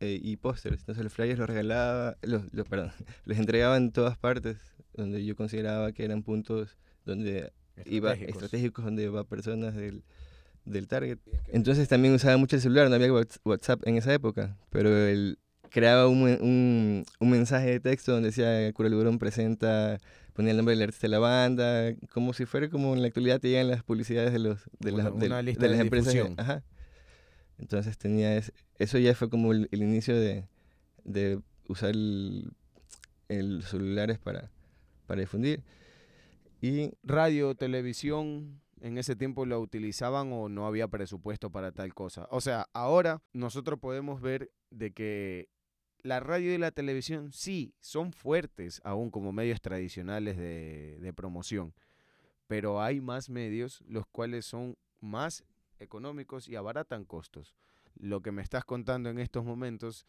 eh, 0.00 0.18
y 0.22 0.36
pósters. 0.36 0.80
Entonces 0.80 1.04
los 1.04 1.12
flyers 1.12 1.38
los 1.38 1.48
regalaba, 1.48 2.16
los, 2.22 2.52
los, 2.52 2.66
perdón, 2.66 2.92
los 3.24 3.38
entregaba 3.38 3.76
en 3.76 3.92
todas 3.92 4.16
partes 4.16 4.56
donde 4.94 5.24
yo 5.24 5.36
consideraba 5.36 5.92
que 5.92 6.04
eran 6.04 6.22
puntos 6.22 6.76
donde 7.04 7.52
iba 7.84 8.14
estratégicos, 8.14 8.84
donde 8.84 9.04
iba 9.04 9.24
personas 9.24 9.74
del 9.74 10.02
del 10.64 10.88
target. 10.88 11.18
Entonces 11.48 11.88
también 11.88 12.14
usaba 12.14 12.36
mucho 12.36 12.56
el 12.56 12.62
celular, 12.62 12.88
no 12.88 12.94
había 12.94 13.12
WhatsApp 13.44 13.86
en 13.86 13.96
esa 13.96 14.12
época, 14.12 14.56
pero 14.70 14.90
él 14.94 15.38
creaba 15.70 16.08
un, 16.08 16.22
un, 16.22 17.04
un 17.18 17.30
mensaje 17.30 17.70
de 17.70 17.80
texto 17.80 18.12
donde 18.12 18.28
decía 18.28 18.72
Cura 18.72 18.88
Liburón 18.88 19.18
presenta, 19.18 19.98
ponía 20.32 20.52
el 20.52 20.56
nombre 20.56 20.74
del 20.74 20.82
artista 20.82 21.06
de 21.06 21.10
la 21.10 21.18
banda, 21.18 21.94
como 22.12 22.32
si 22.32 22.46
fuera 22.46 22.68
como 22.68 22.94
en 22.94 23.02
la 23.02 23.08
actualidad 23.08 23.40
te 23.40 23.48
llegan 23.48 23.68
las 23.68 23.82
publicidades 23.82 24.32
de, 24.32 24.38
los, 24.38 24.60
de, 24.78 24.92
las, 24.92 25.14
de, 25.14 25.28
las 25.68 25.80
empresas. 25.80 26.14
Ajá. 26.36 26.62
Entonces 27.58 27.98
tenía 27.98 28.40
eso 28.78 28.98
ya 28.98 29.14
fue 29.14 29.28
como 29.28 29.52
el, 29.52 29.68
inicio 29.70 30.18
de, 30.18 30.48
de 31.04 31.40
usar 31.68 31.90
el, 31.90 32.52
el 33.28 33.62
celulares 33.62 34.18
para, 34.18 34.50
para 35.06 35.20
difundir. 35.20 35.62
Y 36.60 36.92
radio, 37.02 37.54
televisión, 37.54 38.60
en 38.80 38.98
ese 38.98 39.16
tiempo 39.16 39.46
lo 39.46 39.60
utilizaban 39.60 40.32
o 40.32 40.48
no 40.48 40.66
había 40.66 40.88
presupuesto 40.88 41.50
para 41.50 41.72
tal 41.72 41.94
cosa. 41.94 42.26
O 42.30 42.40
sea, 42.40 42.68
ahora 42.72 43.22
nosotros 43.32 43.78
podemos 43.78 44.20
ver 44.20 44.50
de 44.70 44.92
que 44.92 45.48
la 46.02 46.20
radio 46.20 46.54
y 46.54 46.58
la 46.58 46.70
televisión 46.70 47.32
sí 47.32 47.74
son 47.80 48.12
fuertes 48.12 48.80
aún 48.84 49.10
como 49.10 49.32
medios 49.32 49.60
tradicionales 49.60 50.36
de, 50.36 50.98
de 51.00 51.12
promoción, 51.12 51.74
pero 52.46 52.82
hay 52.82 53.00
más 53.00 53.30
medios 53.30 53.82
los 53.86 54.06
cuales 54.06 54.46
son 54.46 54.76
más 55.00 55.44
económicos 55.78 56.48
y 56.48 56.56
abaratan 56.56 57.04
costos. 57.04 57.54
Lo 57.94 58.22
que 58.22 58.32
me 58.32 58.42
estás 58.42 58.64
contando 58.64 59.10
en 59.10 59.18
estos 59.18 59.44
momentos 59.44 60.06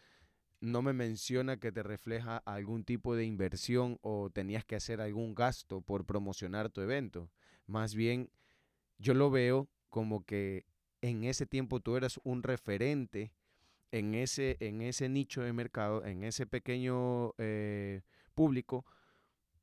no 0.62 0.84
me 0.84 0.94
menciona 0.94 1.58
que 1.58 1.72
te 1.72 1.82
refleja 1.82 2.38
algún 2.38 2.84
tipo 2.84 3.16
de 3.16 3.26
inversión 3.26 3.98
o 4.02 4.30
tenías 4.30 4.64
que 4.64 4.76
hacer 4.76 5.02
algún 5.02 5.34
gasto 5.34 5.82
por 5.82 6.06
promocionar 6.06 6.70
tu 6.70 6.82
evento. 6.82 7.32
Más 7.66 7.96
bien, 7.96 8.30
yo 9.00 9.16
lo 9.16 9.32
veo 9.32 9.68
como 9.90 10.24
que 10.24 10.66
en 11.02 11.24
ese 11.24 11.48
tiempo 11.48 11.80
tú 11.80 11.98
eras 11.98 12.20
un 12.24 12.44
referente 12.44 13.34
en 13.92 14.16
ese, 14.16 14.58
en 14.60 14.82
ese 14.82 15.10
nicho 15.10 15.42
de 15.42 15.54
mercado, 15.54 16.06
en 16.06 16.24
ese 16.24 16.46
pequeño 16.46 17.34
eh, 17.38 18.02
público, 18.34 18.86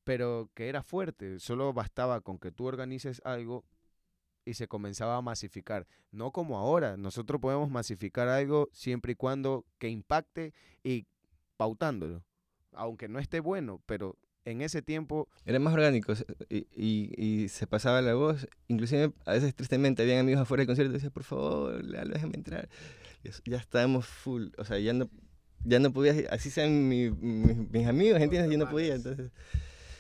pero 0.04 0.50
que 0.54 0.68
era 0.68 0.82
fuerte. 0.82 1.38
Solo 1.38 1.73
bastaba 1.73 2.20
con 2.20 2.38
que 2.38 2.52
tú 2.52 2.66
organices 2.66 3.20
algo 3.25 3.64
y 4.44 4.54
se 4.54 4.68
comenzaba 4.68 5.16
a 5.16 5.23
masificar. 5.23 5.87
No 6.11 6.32
como 6.32 6.58
ahora, 6.58 6.97
nosotros 6.97 7.40
podemos 7.40 7.70
masificar 7.70 8.28
algo 8.28 8.68
siempre 8.73 9.12
y 9.12 9.16
cuando 9.16 9.64
que 9.78 9.88
impacte 9.88 10.54
y 10.82 11.06
pautándolo. 11.56 12.25
Aunque 12.73 13.08
no 13.08 13.18
esté 13.18 13.40
bueno, 13.40 13.82
pero 13.87 14.16
en 14.44 14.62
ese 14.62 14.80
tiempo... 14.80 15.28
Era 15.44 15.58
más 15.58 15.75
orgánico 15.75 16.14
y, 16.49 16.66
y, 16.75 17.49
se 17.49 17.66
pasaba 17.66 18.00
la 18.00 18.14
voz. 18.14 18.49
Inclusive 18.68 19.12
a 19.26 19.32
veces 19.32 19.54
tristemente 19.54 20.02
habían 20.02 20.20
amigos 20.20 20.42
afuera 20.42 20.62
del 20.62 20.68
concierto 20.68 20.92
y 20.92 20.94
decían, 20.94 21.12
por 21.12 21.25
favor, 21.25 21.85
déjame 21.85 22.37
entrar. 22.37 22.68
Ya, 23.44 23.58
estábamos 23.58 24.06
full, 24.06 24.48
o 24.56 24.64
sea, 24.64 24.78
ya 24.78 24.92
no, 24.92 25.10
ya 25.64 25.78
no 25.78 25.92
podía, 25.92 26.14
así 26.30 26.50
sean 26.50 26.88
mis 26.88 27.87
amigos, 27.87 28.20
¿entiendes? 28.20 28.50
Yo 28.50 28.58
no 28.58 28.70
podía, 28.70 28.94
entonces... 28.94 29.30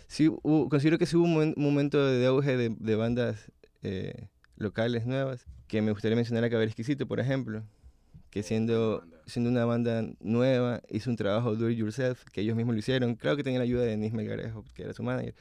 Sí, 0.06 0.30
considero 0.42 0.96
que 0.96 1.04
sí 1.04 1.16
hubo 1.16 1.24
un, 1.24 1.54
momento 1.56 2.04
de 2.04 2.24
auge 2.26 2.56
de, 2.56 2.74
de 2.78 2.96
bandas 2.96 3.52
eh, 3.82 4.28
locales 4.56 5.04
nuevas, 5.04 5.46
que 5.66 5.82
me 5.82 5.92
gustaría 5.92 6.16
mencionar 6.16 6.44
a 6.44 6.50
Caber 6.50 6.68
Exquisito, 6.68 7.06
por 7.06 7.20
ejemplo, 7.20 7.62
que 8.30 8.42
siendo, 8.42 9.04
siendo 9.26 9.50
una 9.50 9.64
banda 9.66 10.02
nueva, 10.20 10.82
hizo 10.88 11.10
un 11.10 11.16
trabajo 11.16 11.56
do 11.56 11.70
it 11.70 11.78
yourself, 11.78 12.24
que 12.32 12.40
ellos 12.40 12.56
mismos 12.56 12.74
lo 12.74 12.78
hicieron. 12.78 13.14
Claro 13.16 13.36
que 13.36 13.42
tenían 13.42 13.60
la 13.60 13.64
ayuda 13.64 13.82
de 13.82 13.96
Nis 13.96 14.12
Melgarejo, 14.12 14.64
que 14.74 14.82
era 14.82 14.94
su 14.94 15.02
manager. 15.02 15.34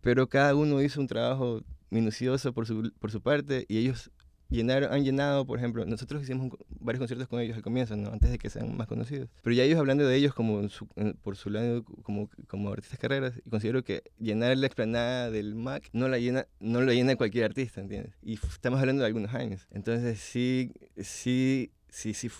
Pero 0.00 0.28
cada 0.28 0.54
uno 0.54 0.80
hizo 0.80 1.00
un 1.00 1.08
trabajo 1.08 1.62
minucioso 1.90 2.52
por 2.52 2.66
su, 2.66 2.92
por 3.00 3.10
su 3.10 3.20
parte 3.20 3.64
y 3.68 3.78
ellos 3.78 4.10
llenaron, 4.48 4.92
han 4.92 5.04
llenado, 5.04 5.46
por 5.46 5.58
ejemplo, 5.58 5.84
nosotros 5.84 6.22
hicimos 6.22 6.52
varios 6.80 7.00
conciertos 7.00 7.28
con 7.28 7.40
ellos 7.40 7.56
al 7.56 7.62
comienzo, 7.62 7.96
¿no? 7.96 8.10
antes 8.10 8.30
de 8.30 8.38
que 8.38 8.50
sean 8.50 8.76
más 8.76 8.86
conocidos. 8.86 9.28
Pero 9.42 9.54
ya 9.54 9.64
ellos 9.64 9.78
hablando 9.78 10.06
de 10.06 10.16
ellos 10.16 10.34
como 10.34 10.68
por 11.22 11.36
su 11.36 11.50
lado 11.50 11.84
como, 12.02 12.30
como 12.46 12.70
artistas 12.70 12.98
carreras, 12.98 13.34
y 13.44 13.50
considero 13.50 13.84
que 13.84 14.02
llenar 14.18 14.56
la 14.56 14.66
explanada 14.66 15.30
del 15.30 15.54
MAC 15.54 15.88
no 15.92 16.08
la 16.08 16.18
llena, 16.18 16.46
no 16.60 16.80
lo 16.80 16.92
llena 16.92 17.16
cualquier 17.16 17.44
artista, 17.44 17.80
¿entiendes? 17.80 18.14
Y 18.22 18.34
estamos 18.34 18.80
hablando 18.80 19.02
de 19.02 19.06
algunos 19.06 19.34
años. 19.34 19.66
Entonces 19.70 20.18
sí, 20.18 20.72
sí, 20.96 21.72
sí, 21.88 22.14
sí, 22.14 22.30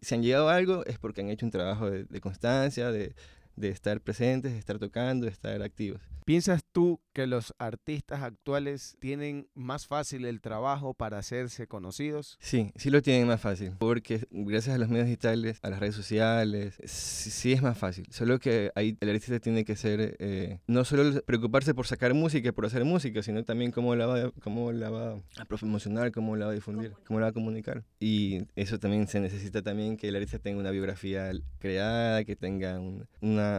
si 0.00 0.14
han 0.14 0.22
llegado 0.22 0.48
a 0.48 0.56
algo 0.56 0.84
es 0.86 0.98
porque 0.98 1.20
han 1.20 1.30
hecho 1.30 1.46
un 1.46 1.52
trabajo 1.52 1.90
de 1.90 2.20
constancia, 2.20 2.90
de, 2.90 3.14
de 3.58 3.68
estar 3.70 4.00
presentes, 4.00 4.52
de 4.52 4.58
estar 4.58 4.78
tocando, 4.78 5.26
de 5.26 5.32
estar 5.32 5.60
activos. 5.62 6.00
¿Piensas 6.28 6.62
tú 6.72 7.00
que 7.14 7.26
los 7.26 7.54
artistas 7.56 8.22
actuales 8.22 8.98
tienen 9.00 9.48
más 9.54 9.86
fácil 9.86 10.26
el 10.26 10.42
trabajo 10.42 10.92
para 10.92 11.16
hacerse 11.16 11.66
conocidos? 11.66 12.36
Sí, 12.38 12.70
sí 12.76 12.90
lo 12.90 13.00
tienen 13.00 13.26
más 13.26 13.40
fácil, 13.40 13.72
porque 13.78 14.26
gracias 14.30 14.74
a 14.74 14.78
los 14.78 14.90
medios 14.90 15.06
digitales, 15.06 15.58
a 15.62 15.70
las 15.70 15.80
redes 15.80 15.94
sociales, 15.94 16.78
sí, 16.84 17.52
es 17.52 17.62
más 17.62 17.78
fácil. 17.78 18.06
Solo 18.10 18.38
que 18.40 18.70
ahí 18.74 18.94
el 19.00 19.08
artista 19.08 19.40
tiene 19.40 19.64
que 19.64 19.74
ser, 19.74 20.16
eh, 20.18 20.58
no 20.66 20.84
solo 20.84 21.22
preocuparse 21.22 21.72
por 21.72 21.86
sacar 21.86 22.12
música, 22.12 22.52
por 22.52 22.66
hacer 22.66 22.84
música, 22.84 23.22
sino 23.22 23.42
también 23.44 23.72
cómo 23.72 23.96
la 23.96 24.04
va, 24.04 24.30
cómo 24.42 24.70
la 24.70 24.90
va 24.90 25.14
a 25.38 25.44
promocionar, 25.46 26.12
cómo 26.12 26.36
la 26.36 26.44
va 26.44 26.52
a 26.52 26.54
difundir, 26.54 26.92
cómo 27.06 27.20
la 27.20 27.24
va 27.24 27.30
a 27.30 27.32
comunicar. 27.32 27.84
Y 28.00 28.42
eso 28.54 28.78
también 28.78 29.08
se 29.08 29.18
necesita 29.20 29.62
también 29.62 29.96
que 29.96 30.08
el 30.08 30.16
artista 30.16 30.38
tenga 30.38 30.60
una 30.60 30.72
biografía 30.72 31.32
creada, 31.58 32.22
que 32.24 32.36
tenga 32.36 32.78
una, 32.78 33.08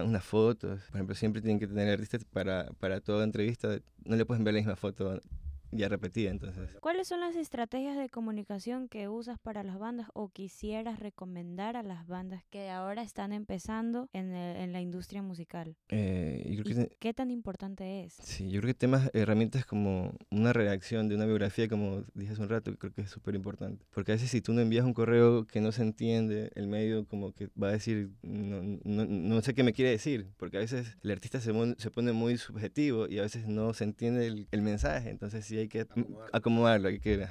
unas 0.05 0.23
fotos. 0.23 0.81
Por 0.87 0.97
ejemplo, 0.97 1.15
siempre 1.15 1.41
tienen 1.41 1.59
que 1.59 1.67
tener 1.67 1.89
artistas 1.89 2.23
para 2.25 2.69
para, 2.79 3.01
toda 3.01 3.23
entrevista, 3.23 3.79
no 4.05 4.15
le 4.15 4.25
pueden 4.25 4.43
ver 4.43 4.53
la 4.53 4.59
misma 4.59 4.75
foto 4.75 5.19
ya 5.71 5.89
repetida 5.89 6.31
entonces. 6.31 6.69
¿Cuáles 6.81 7.07
son 7.07 7.19
las 7.19 7.35
estrategias 7.35 7.97
de 7.97 8.09
comunicación 8.09 8.87
que 8.87 9.07
usas 9.07 9.39
para 9.39 9.63
las 9.63 9.79
bandas 9.79 10.07
o 10.13 10.29
quisieras 10.29 10.99
recomendar 10.99 11.77
a 11.77 11.83
las 11.83 12.07
bandas 12.07 12.43
que 12.49 12.69
ahora 12.69 13.03
están 13.03 13.33
empezando 13.33 14.09
en, 14.13 14.33
en 14.33 14.73
la 14.73 14.81
industria 14.81 15.21
musical? 15.21 15.75
Eh, 15.89 16.89
¿Qué 16.99 17.13
tan 17.13 17.31
importante 17.31 18.03
es? 18.03 18.13
Sí, 18.21 18.49
yo 18.49 18.61
creo 18.61 18.73
que 18.73 18.79
temas, 18.79 19.09
herramientas 19.13 19.65
como 19.65 20.13
una 20.29 20.53
redacción 20.53 21.07
de 21.07 21.15
una 21.15 21.25
biografía, 21.25 21.67
como 21.67 22.03
dije 22.13 22.33
hace 22.33 22.41
un 22.41 22.49
rato, 22.49 22.75
creo 22.77 22.93
que 22.93 23.01
es 23.01 23.09
súper 23.09 23.35
importante. 23.35 23.85
Porque 23.91 24.11
a 24.11 24.15
veces 24.15 24.29
si 24.31 24.41
tú 24.41 24.53
no 24.53 24.61
envías 24.61 24.85
un 24.85 24.93
correo 24.93 25.45
que 25.45 25.61
no 25.61 25.71
se 25.71 25.83
entiende, 25.83 26.51
el 26.55 26.67
medio 26.67 27.05
como 27.05 27.33
que 27.33 27.49
va 27.61 27.69
a 27.69 27.71
decir, 27.71 28.11
no, 28.21 28.61
no, 28.83 29.05
no 29.05 29.41
sé 29.41 29.53
qué 29.53 29.63
me 29.63 29.73
quiere 29.73 29.91
decir, 29.91 30.27
porque 30.37 30.57
a 30.57 30.61
veces 30.61 30.97
el 31.01 31.11
artista 31.11 31.39
se, 31.39 31.53
se 31.77 31.91
pone 31.91 32.11
muy 32.11 32.37
subjetivo 32.37 33.07
y 33.07 33.19
a 33.19 33.23
veces 33.23 33.47
no 33.47 33.73
se 33.73 33.83
entiende 33.83 34.27
el, 34.27 34.47
el 34.51 34.61
mensaje, 34.61 35.09
entonces 35.09 35.45
sí 35.45 35.58
hay 35.61 35.67
que 35.67 35.85
acomodarlo. 36.31 36.89
hay 36.89 36.99
que, 36.99 37.27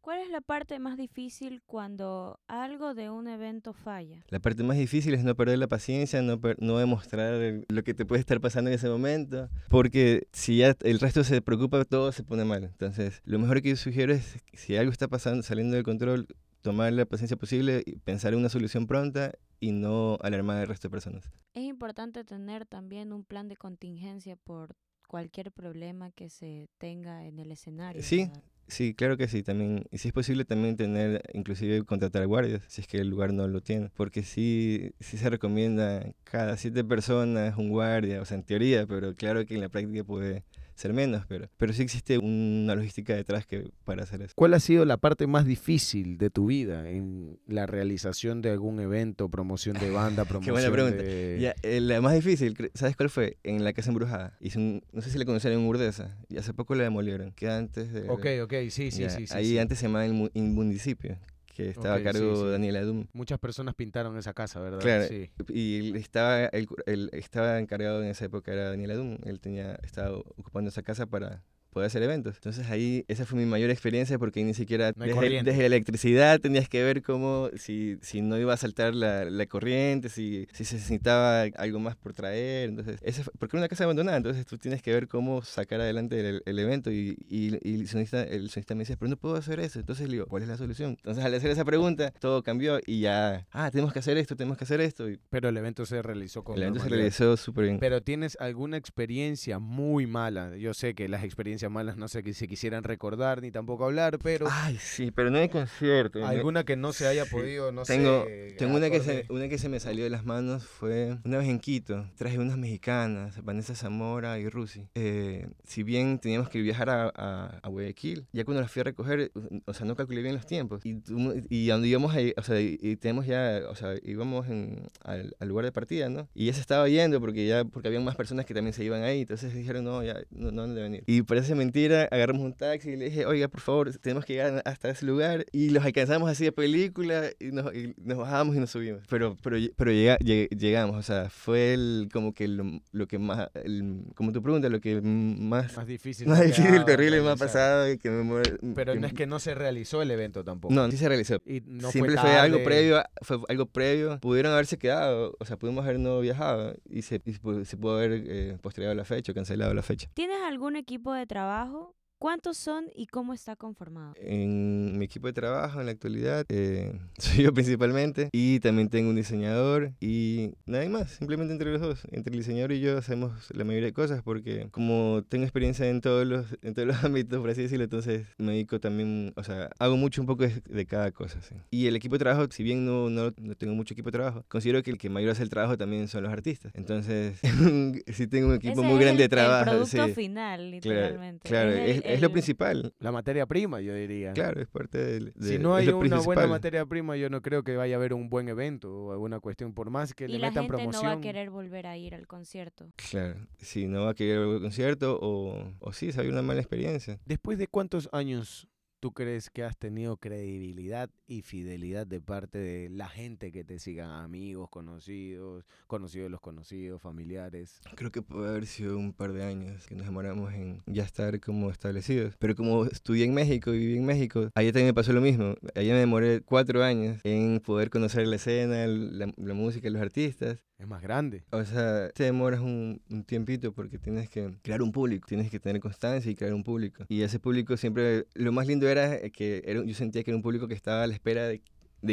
¿Cuál 0.00 0.20
es 0.20 0.30
la 0.30 0.40
parte 0.40 0.78
más 0.78 0.96
difícil 0.96 1.62
cuando 1.66 2.40
algo 2.46 2.94
de 2.94 3.10
un 3.10 3.28
evento 3.28 3.72
falla? 3.72 4.24
La 4.28 4.40
parte 4.40 4.62
más 4.62 4.76
difícil 4.76 5.14
es 5.14 5.24
no 5.24 5.34
perder 5.34 5.58
la 5.58 5.68
paciencia, 5.68 6.22
no, 6.22 6.40
no 6.58 6.78
demostrar 6.78 7.64
lo 7.68 7.82
que 7.82 7.94
te 7.94 8.04
puede 8.04 8.20
estar 8.20 8.40
pasando 8.40 8.70
en 8.70 8.74
ese 8.74 8.88
momento, 8.88 9.48
porque 9.68 10.26
si 10.32 10.58
ya 10.58 10.74
el 10.80 11.00
resto 11.00 11.24
se 11.24 11.42
preocupa, 11.42 11.84
todo 11.84 12.12
se 12.12 12.22
pone 12.22 12.44
mal. 12.44 12.64
Entonces, 12.64 13.20
lo 13.24 13.38
mejor 13.38 13.62
que 13.62 13.70
yo 13.70 13.76
sugiero 13.76 14.12
es, 14.12 14.38
si 14.52 14.76
algo 14.76 14.92
está 14.92 15.08
pasando, 15.08 15.42
saliendo 15.42 15.76
del 15.76 15.84
control, 15.84 16.26
tomar 16.62 16.92
la 16.92 17.06
paciencia 17.06 17.36
posible, 17.36 17.82
y 17.86 17.96
pensar 17.96 18.32
en 18.32 18.40
una 18.40 18.48
solución 18.48 18.86
pronta 18.86 19.32
y 19.60 19.72
no 19.72 20.18
alarmar 20.22 20.58
al 20.58 20.68
resto 20.68 20.88
de 20.88 20.92
personas. 20.92 21.30
Es 21.54 21.64
importante 21.64 22.24
tener 22.24 22.66
también 22.66 23.12
un 23.12 23.24
plan 23.24 23.48
de 23.48 23.56
contingencia 23.56 24.36
por 24.36 24.76
cualquier 25.08 25.50
problema 25.50 26.12
que 26.12 26.28
se 26.30 26.68
tenga 26.78 27.26
en 27.26 27.40
el 27.40 27.50
escenario. 27.50 28.02
Sí, 28.02 28.30
sí, 28.68 28.94
claro 28.94 29.16
que 29.16 29.26
sí, 29.26 29.42
también. 29.42 29.86
Y 29.90 29.98
si 29.98 30.08
es 30.08 30.14
posible 30.14 30.44
también 30.44 30.76
tener, 30.76 31.22
inclusive 31.32 31.82
contratar 31.84 32.26
guardias, 32.28 32.62
si 32.68 32.82
es 32.82 32.86
que 32.86 32.98
el 32.98 33.08
lugar 33.08 33.32
no 33.32 33.48
lo 33.48 33.60
tiene. 33.60 33.90
Porque 33.96 34.22
sí, 34.22 34.92
sí 35.00 35.16
se 35.16 35.28
recomienda 35.30 36.12
cada 36.22 36.56
siete 36.56 36.84
personas 36.84 37.56
un 37.56 37.70
guardia, 37.70 38.22
o 38.22 38.24
sea, 38.24 38.36
en 38.36 38.44
teoría, 38.44 38.86
pero 38.86 39.16
claro 39.16 39.44
que 39.44 39.54
en 39.54 39.62
la 39.62 39.70
práctica 39.70 40.04
puede 40.04 40.44
ser 40.78 40.92
menos, 40.92 41.24
pero, 41.26 41.48
pero 41.56 41.72
sí 41.72 41.82
existe 41.82 42.18
una 42.18 42.74
logística 42.74 43.14
detrás 43.14 43.46
que 43.46 43.70
para 43.84 44.04
hacer 44.04 44.22
eso. 44.22 44.32
¿Cuál 44.36 44.54
ha 44.54 44.60
sido 44.60 44.84
la 44.84 44.96
parte 44.96 45.26
más 45.26 45.44
difícil 45.44 46.18
de 46.18 46.30
tu 46.30 46.46
vida 46.46 46.88
en 46.88 47.38
la 47.46 47.66
realización 47.66 48.42
de 48.42 48.50
algún 48.50 48.78
evento, 48.80 49.28
promoción 49.28 49.76
de 49.78 49.90
banda, 49.90 50.24
promoción 50.24 50.54
Qué 50.56 50.60
buena 50.60 50.70
pregunta. 50.70 51.02
Ya, 51.38 51.54
eh, 51.62 51.80
la 51.80 52.00
más 52.00 52.14
difícil, 52.14 52.56
¿sabes 52.74 52.96
cuál 52.96 53.10
fue? 53.10 53.38
En 53.42 53.64
la 53.64 53.72
Casa 53.72 53.90
Embrujada. 53.90 54.36
Hice 54.40 54.58
un, 54.58 54.84
no 54.92 55.02
sé 55.02 55.10
si 55.10 55.18
la 55.18 55.24
conocieron 55.24 55.60
en 55.60 55.66
Urdesa, 55.66 56.16
y 56.28 56.36
hace 56.36 56.54
poco 56.54 56.74
la 56.74 56.84
demolieron, 56.84 57.32
que 57.32 57.50
antes 57.50 57.92
de... 57.92 58.08
Ok, 58.08 58.26
ok, 58.44 58.54
sí, 58.70 58.90
sí, 58.90 59.04
sí, 59.10 59.26
Ahí 59.30 59.58
antes 59.58 59.78
se 59.78 59.86
llamaba 59.86 60.06
el 60.06 60.12
municipio 60.14 61.18
que 61.58 61.70
estaba 61.70 61.96
a 61.96 62.02
cargo 62.04 62.44
de 62.44 62.52
Daniel 62.52 62.76
Adum. 62.76 63.06
Muchas 63.12 63.40
personas 63.40 63.74
pintaron 63.74 64.16
esa 64.16 64.32
casa, 64.32 64.60
¿verdad? 64.60 64.78
Claro, 64.78 65.08
sí. 65.08 65.28
y 65.48 65.96
estaba, 65.96 66.44
el, 66.46 67.10
estaba 67.12 67.58
encargado 67.58 68.00
en 68.00 68.10
esa 68.10 68.26
época, 68.26 68.52
era 68.52 68.70
Daniel 68.70 68.92
Adum, 68.92 69.18
él 69.24 69.40
tenía, 69.40 69.74
estaba 69.82 70.16
ocupando 70.16 70.68
esa 70.68 70.84
casa 70.84 71.06
para 71.06 71.42
poder 71.78 71.86
hacer 71.86 72.02
eventos. 72.02 72.34
Entonces 72.34 72.68
ahí 72.70 73.04
esa 73.06 73.24
fue 73.24 73.38
mi 73.38 73.46
mayor 73.46 73.70
experiencia 73.70 74.18
porque 74.18 74.42
ni 74.42 74.52
siquiera 74.52 74.90
desde, 74.92 75.42
desde, 75.44 75.64
electricidad 75.64 76.40
tenías 76.40 76.68
que 76.68 76.82
ver 76.82 77.02
cómo, 77.04 77.50
si, 77.56 77.98
si 78.02 78.20
no 78.20 78.36
iba 78.36 78.52
a 78.52 78.56
saltar 78.56 78.96
la, 78.96 79.26
la, 79.26 79.46
corriente, 79.46 80.08
si, 80.08 80.48
si 80.52 80.64
se 80.64 80.74
necesitaba 80.74 81.42
algo 81.56 81.78
más 81.78 81.94
por 81.94 82.14
traer. 82.14 82.70
Entonces, 82.70 82.98
esa 83.02 83.22
porque 83.38 83.56
era 83.56 83.60
una 83.60 83.68
casa 83.68 83.84
abandonada, 83.84 84.16
entonces 84.16 84.44
tú 84.44 84.58
tienes 84.58 84.82
que 84.82 84.92
ver 84.92 85.06
cómo 85.06 85.42
sacar 85.42 85.80
adelante 85.80 86.40
el, 86.44 86.58
evento 86.58 86.90
y, 86.90 87.16
y, 87.28 87.54
el, 87.62 87.86
sonista, 87.86 88.24
el 88.24 88.50
sonista 88.50 88.74
me 88.74 88.80
decía, 88.80 88.96
pero 88.96 89.10
no 89.10 89.16
puedo 89.16 89.36
hacer 89.36 89.60
eso. 89.60 89.78
Entonces 89.78 90.08
le 90.08 90.14
digo, 90.14 90.26
¿cuál 90.26 90.42
es 90.42 90.48
la 90.48 90.56
solución? 90.56 90.96
Entonces 90.98 91.24
al 91.24 91.32
hacer 91.32 91.52
esa 91.52 91.64
pregunta, 91.64 92.12
todo 92.18 92.42
cambió 92.42 92.80
y 92.86 93.02
ya, 93.02 93.46
ah, 93.52 93.70
tenemos 93.70 93.92
que 93.92 94.00
hacer 94.00 94.18
esto, 94.18 94.34
tenemos 94.34 94.58
que 94.58 94.64
hacer 94.64 94.80
esto. 94.80 95.06
pero 95.30 95.48
el 95.48 95.56
evento 95.56 95.86
se 95.86 96.02
realizó 96.02 96.42
con 96.42 96.56
El 96.56 96.62
evento 96.64 96.80
se 96.80 96.88
realizó 96.88 97.36
súper 97.36 97.66
bien. 97.66 97.78
Pero 97.78 98.02
tienes 98.02 98.36
alguna 98.40 98.76
experiencia 98.76 99.60
muy 99.60 100.08
mala. 100.08 100.56
Yo 100.56 100.74
sé 100.74 100.94
que 100.94 101.08
las 101.08 101.22
experiencias 101.22 101.67
malas 101.70 101.96
no 101.96 102.08
sé 102.08 102.22
que 102.22 102.34
se 102.34 102.48
quisieran 102.48 102.84
recordar 102.84 103.42
ni 103.42 103.50
tampoco 103.50 103.84
hablar, 103.84 104.18
pero... 104.18 104.46
Ay, 104.50 104.78
sí, 104.80 105.10
pero 105.10 105.30
no 105.30 105.38
hay 105.38 105.48
concierto. 105.48 106.24
Alguna 106.26 106.64
que 106.64 106.76
no 106.76 106.92
se 106.92 107.06
haya 107.06 107.24
podido, 107.24 107.72
no 107.72 107.82
tengo, 107.82 108.24
sé... 108.24 108.54
Tengo 108.58 108.76
una 108.76 108.90
que, 108.90 109.00
se, 109.00 109.26
una 109.28 109.48
que 109.48 109.58
se 109.58 109.68
me 109.68 109.80
salió 109.80 110.04
de 110.04 110.10
las 110.10 110.24
manos, 110.24 110.64
fue 110.64 111.18
una 111.24 111.38
vez 111.38 111.48
en 111.48 111.58
Quito, 111.58 112.06
traje 112.16 112.38
unas 112.38 112.56
mexicanas, 112.56 113.42
Vanessa 113.44 113.74
Zamora 113.74 114.38
y 114.38 114.48
Rusi. 114.48 114.88
Eh, 114.94 115.48
si 115.64 115.82
bien 115.82 116.18
teníamos 116.18 116.48
que 116.48 116.60
viajar 116.60 116.90
a, 116.90 117.60
a, 117.62 117.68
Guayaquil, 117.68 118.26
ya 118.32 118.44
cuando 118.44 118.62
las 118.62 118.70
fui 118.70 118.80
a 118.80 118.84
recoger, 118.84 119.32
o 119.66 119.74
sea, 119.74 119.86
no 119.86 119.96
calculé 119.96 120.22
bien 120.22 120.34
los 120.34 120.46
tiempos. 120.46 120.84
Y, 120.84 121.02
y 121.48 121.66
donde 121.68 121.88
íbamos, 121.88 122.14
ahí, 122.14 122.32
o 122.36 122.42
sea, 122.42 122.60
y, 122.60 122.96
tenemos 122.96 123.26
ya, 123.26 123.62
o 123.68 123.74
sea, 123.74 123.94
íbamos 124.02 124.48
en, 124.48 124.88
al, 125.04 125.36
al, 125.38 125.48
lugar 125.48 125.64
de 125.64 125.72
partida, 125.72 126.08
¿no? 126.08 126.28
Y 126.34 126.46
ya 126.46 126.54
se 126.54 126.60
estaba 126.60 126.88
yendo 126.88 127.20
porque 127.20 127.46
ya, 127.46 127.64
porque 127.64 127.88
había 127.88 128.00
más 128.00 128.16
personas 128.16 128.46
que 128.46 128.54
también 128.54 128.72
se 128.72 128.84
iban 128.84 129.02
ahí, 129.02 129.20
entonces 129.20 129.54
dijeron, 129.54 129.84
no, 129.84 130.02
ya, 130.02 130.20
no, 130.30 130.50
no 130.50 130.62
han 130.62 130.74
de 130.74 130.82
venir. 130.82 131.04
Y 131.06 131.22
parece 131.22 131.47
parece 131.48 131.54
mentira, 131.54 132.08
agarramos 132.10 132.42
un 132.42 132.52
taxi 132.52 132.90
y 132.90 132.96
le 132.96 133.06
dije, 133.06 133.24
oiga, 133.26 133.48
por 133.48 133.60
favor, 133.60 133.90
tenemos 133.98 134.24
que 134.24 134.34
llegar 134.34 134.62
hasta 134.66 134.90
ese 134.90 135.06
lugar. 135.06 135.46
Y 135.52 135.70
los 135.70 135.84
alcanzamos 135.84 136.28
así 136.30 136.44
de 136.44 136.52
película 136.52 137.30
y 137.40 137.46
nos, 137.52 137.74
y 137.74 137.94
nos 137.96 138.18
bajamos 138.18 138.54
y 138.56 138.60
nos 138.60 138.70
subimos. 138.70 139.02
Pero, 139.08 139.36
pero, 139.42 139.56
pero 139.76 139.90
llega, 139.92 140.18
lleg- 140.18 140.48
llegamos, 140.50 140.96
o 140.96 141.02
sea, 141.02 141.30
fue 141.30 141.72
el, 141.74 142.08
como 142.12 142.34
que 142.34 142.48
lo, 142.48 142.64
lo 142.92 143.06
que 143.06 143.18
más, 143.18 143.48
el- 143.54 144.02
como 144.14 144.32
tu 144.32 144.42
pregunta, 144.42 144.68
lo 144.68 144.80
que 144.80 145.00
más, 145.00 145.74
Más 145.76 145.86
difícil. 145.86 146.26
más 146.28 146.40
difícil, 146.40 146.66
quedaba 146.66 146.84
terrible 146.84 147.16
me 147.16 147.22
ha 147.22 147.34
realizar. 147.34 147.46
pasado. 147.46 147.90
Y 147.92 147.98
que 147.98 148.10
me 148.10 148.22
muere- 148.24 148.58
Pero 148.74 148.94
no 148.94 149.06
es 149.06 149.14
que 149.14 149.26
no 149.26 149.38
se 149.38 149.54
realizó 149.54 150.02
el 150.02 150.10
evento 150.10 150.44
tampoco. 150.44 150.74
No, 150.74 150.90
sí 150.90 150.96
se 150.98 151.08
realizó. 151.08 151.36
Y 151.46 151.62
no 151.66 151.90
Siempre 151.90 152.14
fue, 152.14 152.22
fue, 152.22 152.36
algo 152.38 152.62
previo, 152.62 153.02
fue 153.22 153.38
algo 153.48 153.66
previo. 153.66 154.18
Pudieron 154.20 154.52
haberse 154.52 154.76
quedado, 154.78 155.34
o 155.38 155.44
sea, 155.46 155.56
pudimos 155.56 155.84
haber 155.84 155.98
no 155.98 156.20
viajado 156.20 156.74
y 156.90 157.02
se, 157.02 157.22
y 157.24 157.32
se 157.64 157.76
pudo 157.76 157.96
haber 157.96 158.12
eh, 158.26 158.58
postergado 158.60 158.94
la 158.94 159.04
fecha 159.04 159.32
o 159.32 159.34
cancelado 159.34 159.72
la 159.72 159.82
fecha. 159.82 160.08
¿Tienes 160.14 160.36
algún 160.46 160.76
equipo 160.76 161.12
de 161.14 161.24
trabajo? 161.26 161.37
trabajo 161.38 161.94
¿Cuántos 162.18 162.56
son 162.56 162.86
y 162.96 163.06
cómo 163.06 163.32
está 163.32 163.54
conformado? 163.54 164.14
En 164.20 164.98
mi 164.98 165.04
equipo 165.04 165.28
de 165.28 165.32
trabajo 165.32 165.78
en 165.78 165.86
la 165.86 165.92
actualidad 165.92 166.44
eh, 166.48 166.92
soy 167.18 167.44
yo 167.44 167.52
principalmente 167.54 168.28
y 168.32 168.58
también 168.58 168.88
tengo 168.88 169.10
un 169.10 169.14
diseñador 169.16 169.92
y 170.00 170.50
nadie 170.66 170.88
más, 170.88 171.12
simplemente 171.12 171.52
entre 171.52 171.70
los 171.70 171.80
dos, 171.80 172.00
entre 172.10 172.32
el 172.32 172.40
diseñador 172.40 172.72
y 172.72 172.80
yo 172.80 172.98
hacemos 172.98 173.48
la 173.54 173.62
mayoría 173.62 173.86
de 173.86 173.92
cosas 173.92 174.22
porque 174.24 174.66
como 174.72 175.22
tengo 175.28 175.44
experiencia 175.44 175.88
en 175.88 176.00
todos 176.00 176.26
los, 176.26 176.46
en 176.62 176.74
todos 176.74 176.88
los 176.88 177.04
ámbitos, 177.04 177.38
por 177.40 177.50
así 177.50 177.62
decirlo, 177.62 177.84
entonces 177.84 178.26
me 178.36 178.50
dedico 178.50 178.80
también, 178.80 179.32
o 179.36 179.44
sea, 179.44 179.70
hago 179.78 179.96
mucho 179.96 180.20
un 180.20 180.26
poco 180.26 180.42
de, 180.42 180.60
de 180.68 180.86
cada 180.86 181.12
cosa. 181.12 181.40
sí. 181.40 181.54
Y 181.70 181.86
el 181.86 181.94
equipo 181.94 182.16
de 182.16 182.18
trabajo, 182.20 182.48
si 182.50 182.64
bien 182.64 182.84
no, 182.84 183.10
no, 183.10 183.32
no 183.40 183.54
tengo 183.54 183.74
mucho 183.74 183.94
equipo 183.94 184.08
de 184.08 184.18
trabajo, 184.18 184.44
considero 184.48 184.82
que 184.82 184.90
el 184.90 184.98
que 184.98 185.08
mayor 185.08 185.30
hace 185.30 185.44
el 185.44 185.50
trabajo 185.50 185.76
también 185.78 186.08
son 186.08 186.24
los 186.24 186.32
artistas. 186.32 186.72
Entonces, 186.74 187.38
sí 188.12 188.26
tengo 188.26 188.48
un 188.48 188.54
equipo 188.56 188.80
Ese 188.80 188.82
muy 188.82 188.94
es 188.94 189.00
grande 189.00 189.22
el- 189.22 189.28
de 189.30 189.36
trabajo. 189.36 189.70
El 189.70 189.76
producto 189.76 190.06
sí. 190.08 190.12
final, 190.14 190.58
Claro, 190.58 190.70
literalmente. 190.70 191.48
claro, 191.48 191.70
el- 191.70 192.07
es, 192.08 192.14
es 192.16 192.20
lo 192.20 192.26
el- 192.28 192.32
principal. 192.32 192.94
La 192.98 193.12
materia 193.12 193.46
prima, 193.46 193.80
yo 193.80 193.94
diría. 193.94 194.32
Claro, 194.32 194.60
es 194.60 194.68
parte 194.68 194.98
del. 194.98 195.32
Si 195.40 195.50
de- 195.52 195.58
no 195.58 195.76
es 195.78 195.82
hay 195.82 195.88
una 195.88 195.96
buena 195.98 196.16
principal. 196.20 196.48
materia 196.48 196.86
prima, 196.86 197.16
yo 197.16 197.30
no 197.30 197.42
creo 197.42 197.62
que 197.64 197.76
vaya 197.76 197.96
a 197.96 197.98
haber 197.98 198.14
un 198.14 198.28
buen 198.28 198.48
evento 198.48 198.92
o 198.94 199.12
alguna 199.12 199.40
cuestión. 199.40 199.74
Por 199.74 199.90
más 199.90 200.14
que 200.14 200.24
Y 200.24 200.28
le 200.28 200.38
la 200.38 200.48
metan 200.48 200.64
gente 200.64 200.76
promoción. 200.76 201.02
no 201.04 201.08
va 201.10 201.14
a 201.16 201.20
querer 201.20 201.50
volver 201.50 201.86
a 201.86 201.96
ir 201.96 202.14
al 202.14 202.26
concierto. 202.26 202.90
Claro, 203.10 203.46
si 203.58 203.86
no 203.86 204.04
va 204.04 204.10
a 204.10 204.14
querer 204.14 204.38
algún 204.38 204.60
concierto 204.60 205.18
o, 205.20 205.72
o 205.80 205.92
sí, 205.92 206.12
se 206.12 206.28
una 206.28 206.42
mala 206.42 206.60
experiencia. 206.60 207.18
Después 207.24 207.58
de 207.58 207.66
cuántos 207.68 208.08
años 208.12 208.68
tú 209.00 209.12
crees 209.12 209.48
que 209.50 209.62
has 209.64 209.76
tenido 209.78 210.16
credibilidad 210.16 211.08
y 211.28 211.42
fidelidad 211.42 212.06
de 212.06 212.20
parte 212.20 212.58
de 212.58 212.88
la 212.88 213.08
gente 213.08 213.52
que 213.52 213.62
te 213.62 213.78
sigan, 213.78 214.10
amigos, 214.10 214.70
conocidos, 214.70 215.64
conocidos 215.86 216.26
de 216.26 216.30
los 216.30 216.40
conocidos, 216.40 217.02
familiares? 217.02 217.80
Creo 217.94 218.10
que 218.10 218.22
puede 218.22 218.48
haber 218.48 218.66
sido 218.66 218.98
un 218.98 219.12
par 219.12 219.34
de 219.34 219.44
años 219.44 219.86
que 219.86 219.94
nos 219.94 220.06
demoramos 220.06 220.52
en 220.54 220.82
ya 220.86 221.04
estar 221.04 221.38
como 221.40 221.70
establecidos. 221.70 222.34
Pero 222.38 222.56
como 222.56 222.86
estudié 222.86 223.26
en 223.26 223.34
México 223.34 223.74
y 223.74 223.78
viví 223.78 223.98
en 223.98 224.06
México, 224.06 224.50
allá 224.54 224.72
también 224.72 224.86
me 224.86 224.94
pasó 224.94 225.12
lo 225.12 225.20
mismo. 225.20 225.54
Allá 225.74 225.92
me 225.92 226.00
demoré 226.00 226.40
cuatro 226.40 226.82
años 226.82 227.20
en 227.24 227.60
poder 227.60 227.90
conocer 227.90 228.26
la 228.26 228.36
escena, 228.36 228.86
la, 228.86 229.32
la 229.36 229.54
música, 229.54 229.90
los 229.90 230.00
artistas. 230.00 230.64
Es 230.78 230.86
más 230.86 231.02
grande. 231.02 231.44
O 231.50 231.64
sea, 231.64 232.08
te 232.10 232.22
demoras 232.22 232.60
un, 232.60 233.02
un 233.10 233.24
tiempito 233.24 233.72
porque 233.72 233.98
tienes 233.98 234.30
que 234.30 234.56
crear 234.62 234.80
un 234.80 234.92
público, 234.92 235.26
tienes 235.26 235.50
que 235.50 235.58
tener 235.58 235.82
constancia 235.82 236.30
y 236.30 236.36
crear 236.36 236.54
un 236.54 236.62
público. 236.62 237.04
Y 237.08 237.22
ese 237.22 237.40
público 237.40 237.76
siempre, 237.76 238.26
lo 238.34 238.52
más 238.52 238.68
lindo 238.68 238.88
era 238.88 239.18
que 239.30 239.62
era, 239.66 239.84
yo 239.84 239.94
sentía 239.94 240.22
que 240.22 240.30
era 240.30 240.36
un 240.36 240.42
público 240.42 240.68
que 240.68 240.74
estaba 240.74 241.02
a 241.02 241.06
la 241.08 241.14
espera 241.18 241.46
de, 241.46 241.60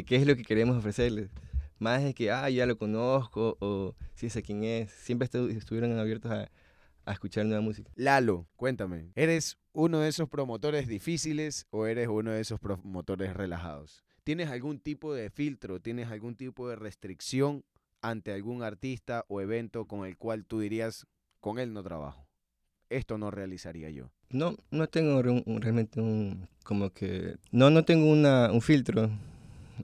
qué 0.04 0.16
es 0.18 0.28
lo 0.28 0.36
que 0.36 0.44
queremos 0.44 0.76
ofrecerles. 0.78 1.30
Más 1.78 2.04
de 2.04 2.14
que, 2.14 2.32
ah, 2.32 2.50
ya 2.50 2.66
lo 2.66 2.78
conozco 2.78 3.58
o 3.60 3.96
sí 4.14 4.30
sé 4.30 4.42
quién 4.42 4.64
es. 4.64 4.92
Siempre 4.92 5.28
estu- 5.30 5.50
estuvieron 5.56 5.98
abiertos 5.98 6.32
a, 6.32 6.50
a 7.06 7.12
escuchar 7.12 7.46
nueva 7.46 7.62
música. 7.62 7.92
Lalo, 7.96 8.48
cuéntame, 8.56 9.12
¿eres 9.16 9.58
uno 9.74 10.00
de 10.00 10.10
esos 10.10 10.30
promotores 10.30 10.88
difíciles 10.88 11.68
o 11.70 11.86
eres 11.86 12.08
uno 12.08 12.32
de 12.32 12.42
esos 12.42 12.60
promotores 12.60 13.34
relajados? 13.34 14.04
¿Tienes 14.24 14.50
algún 14.50 14.80
tipo 14.80 15.14
de 15.14 15.30
filtro, 15.30 15.80
tienes 15.80 16.10
algún 16.10 16.36
tipo 16.36 16.68
de 16.68 16.76
restricción 16.76 17.64
ante 18.02 18.32
algún 18.34 18.64
artista 18.64 19.26
o 19.28 19.41
evento 19.41 19.86
con 19.86 20.06
el 20.06 20.18
cual 20.18 20.46
tú 20.46 20.62
dirías, 20.62 21.06
con 21.41 21.60
él 21.60 21.74
no 21.74 21.84
trabajo? 21.84 22.28
Esto 22.89 23.18
no 23.18 23.32
realizaría 23.32 23.89
yo. 23.89 24.12
No, 24.30 24.56
no 24.72 24.88
tengo 24.88 25.22
re- 25.22 25.30
un- 25.46 25.62
realmente 25.62 26.02
un, 26.02 26.48
como 26.64 26.92
que, 26.92 27.36
no, 27.52 27.70
no 27.70 27.84
tengo 27.86 28.10
una, 28.12 28.52
un 28.52 28.62
filtro. 28.62 29.10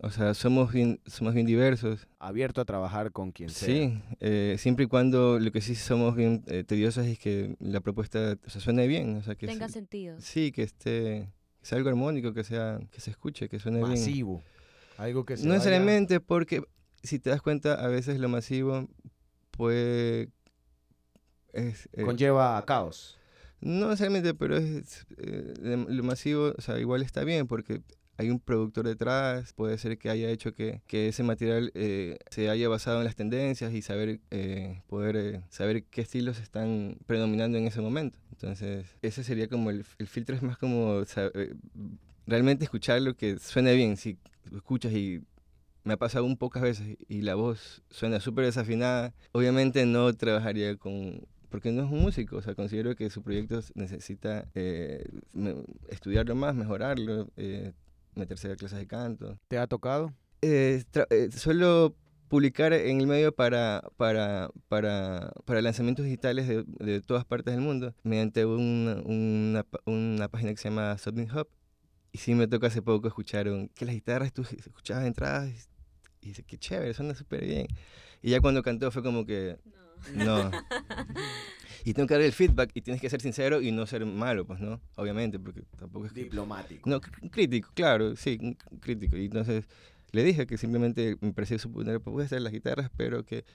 O 0.02 0.10
sea, 0.10 0.34
somos 0.34 0.72
bien, 0.72 1.00
somos 1.06 1.34
bien 1.34 1.46
diversos. 1.46 2.08
Abierto 2.18 2.62
a 2.62 2.66
trabajar 2.66 3.12
con 3.12 3.32
quien 3.32 3.50
sea. 3.50 3.68
Sí, 3.68 4.02
eh, 4.22 4.56
siempre 4.58 4.86
y 4.86 4.88
cuando 4.88 5.38
lo 5.38 5.52
que 5.52 5.60
sí 5.62 5.76
somos 5.76 6.16
bien 6.16 6.44
eh, 6.48 6.64
tediosos 6.64 7.06
es 7.06 7.20
que 7.20 7.56
la 7.60 7.82
propuesta 7.82 8.38
o 8.46 8.50
sea, 8.50 8.62
suene 8.62 8.88
bien, 8.88 9.18
o 9.18 9.24
sea, 9.24 9.36
que 9.36 9.48
Tenga 9.48 9.68
se- 9.68 9.74
sentido. 9.74 10.16
sí, 10.22 10.52
que 10.54 10.64
esté, 10.64 11.28
que 11.60 11.66
sea 11.66 11.78
algo 11.78 11.90
armónico, 11.90 12.34
que 12.34 12.44
sea, 12.46 12.80
que 12.92 13.02
se 13.02 13.12
escuche, 13.12 13.50
que 13.50 13.60
suene 13.60 13.80
bien. 13.80 13.90
Masivo. 13.92 14.42
Algo 14.98 15.26
que 15.26 15.36
se 15.36 15.44
No 15.44 15.50
vaya- 15.50 15.58
necesariamente 15.60 16.20
porque 16.22 16.64
si 17.04 17.20
te 17.20 17.30
das 17.30 17.42
cuenta, 17.42 17.74
a 17.74 17.88
veces 17.88 18.18
lo 18.20 18.30
masivo 18.30 18.88
puede 19.52 20.30
es, 21.54 21.90
eh, 21.94 22.04
conlleva 22.04 22.58
a 22.58 22.66
caos. 22.66 23.18
No 23.62 23.89
necesariamente, 23.89 24.34
pero 24.34 24.58
es 24.58 25.06
eh, 25.17 25.86
lo 25.88 26.04
masivo, 26.04 26.54
o 26.58 26.62
sea, 26.62 26.80
igual 26.80 27.02
está 27.02 27.24
bien 27.24 27.47
porque 27.47 27.82
hay 28.21 28.30
un 28.30 28.39
productor 28.39 28.88
detrás, 28.88 29.54
puede 29.54 29.78
ser 29.78 29.97
que 29.97 30.10
haya 30.10 30.30
hecho 30.30 30.54
que, 30.54 30.82
que 30.88 31.08
ese 31.08 31.24
material 31.24 31.71
eh, 31.74 32.19
se 32.30 32.50
haya 32.50 32.69
basado 32.69 33.00
en 33.00 33.06
las 33.06 33.15
tendencias 33.15 33.74
y 33.74 33.82
saber 33.82 34.19
eh, 34.30 34.84
poder 34.88 35.15
eh, 35.15 35.41
saber 35.50 35.84
qué 35.86 36.02
estilos 36.02 36.39
están 36.39 36.97
predominando 37.08 37.58
en 37.58 37.65
ese 37.65 37.82
momento. 37.82 38.19
Entonces, 38.32 38.86
ese 39.02 39.24
sería 39.24 39.47
como 39.47 39.71
el, 39.71 39.86
el 39.97 40.08
filtro 40.08 40.36
es 40.36 40.43
más 40.43 40.58
como 40.58 41.04
realmente 42.28 42.63
escuchar 42.63 43.02
lo 43.02 43.15
que 43.15 43.39
suene 43.39 43.74
bien, 43.74 43.97
si 43.97 44.17
escuchas 44.54 44.93
y 44.93 45.24
me 45.84 45.93
ha 45.93 45.97
pasado 45.97 46.26
un 46.26 46.38
pocas 46.38 46.62
veces 46.62 46.97
y 47.08 47.21
la 47.21 47.34
voz 47.34 47.82
suena 47.89 48.19
súper 48.19 48.45
desafinada, 48.45 49.15
obviamente 49.32 49.86
no 49.88 50.13
trabajaría 50.13 50.76
con 50.76 51.26
porque 51.52 51.72
no 51.72 51.84
es 51.86 51.92
un 51.92 52.00
músico, 52.02 52.38
o 52.38 52.42
sea, 52.42 52.56
considero 52.56 52.96
que 52.96 53.10
su 53.12 53.22
proyecto 53.22 53.60
necesita 53.76 54.48
eh, 54.56 55.04
me- 55.34 55.56
estudiarlo 55.90 56.34
más, 56.34 56.56
mejorarlo, 56.56 57.28
eh, 57.38 57.74
meterse 58.16 58.52
a 58.52 58.56
clases 58.56 58.80
de 58.80 58.88
canto. 58.88 59.38
¿Te 59.50 59.58
ha 59.60 59.68
tocado? 59.68 60.14
Eh, 60.42 60.84
eh, 61.12 61.30
suelo 61.32 61.96
publicar 62.30 62.72
en 62.74 63.02
el 63.02 63.08
medio 63.08 63.34
para, 63.36 63.84
para, 63.98 64.50
para, 64.70 65.32
para 65.46 65.62
lanzamientos 65.62 66.06
digitales 66.06 66.48
de, 66.48 66.64
de 66.80 67.02
todas 67.02 67.26
partes 67.26 67.54
del 67.54 67.62
mundo 67.62 67.94
mediante 68.04 68.46
una, 68.46 69.02
una, 69.04 69.66
una 69.86 70.28
página 70.30 70.52
que 70.52 70.58
se 70.58 70.70
llama 70.70 70.98
Something 70.98 71.28
Hub. 71.36 71.48
Y 72.14 72.18
sí 72.18 72.34
me 72.34 72.48
toca 72.48 72.68
hace 72.68 72.82
poco 72.82 73.08
escuchar 73.10 73.48
un- 73.50 73.68
que 73.70 73.86
las 73.86 73.94
guitarras 73.96 74.32
tú 74.34 74.42
escuchabas 74.44 75.06
entradas 75.06 75.50
y, 75.50 76.26
y 76.26 76.30
dices, 76.30 76.46
qué 76.48 76.58
chévere, 76.58 76.94
suena 76.94 77.14
súper 77.16 77.46
bien. 77.46 77.68
Y 78.22 78.32
ya 78.32 78.40
cuando 78.40 78.64
cantó 78.64 78.90
fue 78.92 79.04
como 79.04 79.26
que, 79.26 79.58
no. 79.66 79.81
Y 81.84 81.94
tengo 81.94 82.08
que 82.08 82.14
dar 82.14 82.22
el 82.22 82.32
feedback 82.32 82.72
y 82.76 82.82
tienes 82.82 83.02
que 83.02 83.10
ser 83.10 83.22
sincero 83.22 83.62
y 83.62 83.72
no 83.72 83.86
ser 83.88 84.06
malo, 84.06 84.46
pues, 84.46 84.60
¿no? 84.60 84.80
Obviamente, 84.96 85.40
porque 85.40 85.64
tampoco 85.78 86.06
es 86.06 86.14
que... 86.14 86.26
Diplomático. 86.26 86.88
No, 86.88 87.02
crítico, 87.02 87.72
claro, 87.74 88.16
sí, 88.16 88.56
crítico. 88.80 89.18
Y 89.18 89.26
entonces 89.26 89.68
le 90.12 90.24
dije 90.24 90.46
que 90.46 90.58
simplemente 90.58 91.18
me 91.22 91.34
parecía 91.34 91.58
su 91.58 91.72
primera 91.72 92.00
propuesta 92.00 92.36
de 92.36 92.42
las 92.42 92.54
guitarras, 92.54 92.92
pero 92.96 93.26
que 93.26 93.46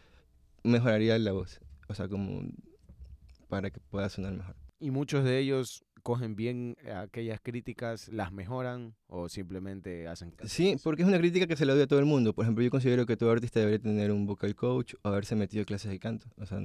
mejoraría 0.64 1.18
la 1.18 1.32
voz. 1.32 1.60
O 1.88 1.94
sea, 1.94 2.08
como 2.08 2.42
para 3.48 3.70
que 3.70 3.78
pueda 3.78 4.08
sonar 4.08 4.32
mejor. 4.32 4.56
Y 4.80 4.90
muchos 4.90 5.24
de 5.24 5.38
ellos 5.38 5.84
cogen 6.06 6.36
bien 6.36 6.76
aquellas 6.94 7.40
críticas, 7.42 8.06
las 8.10 8.30
mejoran 8.30 8.94
o 9.08 9.28
simplemente 9.28 10.06
hacen. 10.06 10.32
Sí, 10.44 10.76
porque 10.84 11.02
es 11.02 11.08
una 11.08 11.18
crítica 11.18 11.48
que 11.48 11.56
se 11.56 11.66
la 11.66 11.72
doy 11.74 11.82
a 11.82 11.88
todo 11.88 11.98
el 11.98 12.04
mundo. 12.04 12.32
Por 12.32 12.44
ejemplo, 12.44 12.62
yo 12.62 12.70
considero 12.70 13.06
que 13.06 13.16
todo 13.16 13.32
artista 13.32 13.58
debería 13.58 13.80
tener 13.80 14.12
un 14.12 14.24
vocal 14.24 14.54
coach 14.54 14.94
o 15.02 15.08
haberse 15.08 15.34
metido 15.34 15.62
a 15.62 15.64
clases 15.64 15.90
de 15.90 15.98
canto. 15.98 16.28
O 16.36 16.46
sea, 16.46 16.60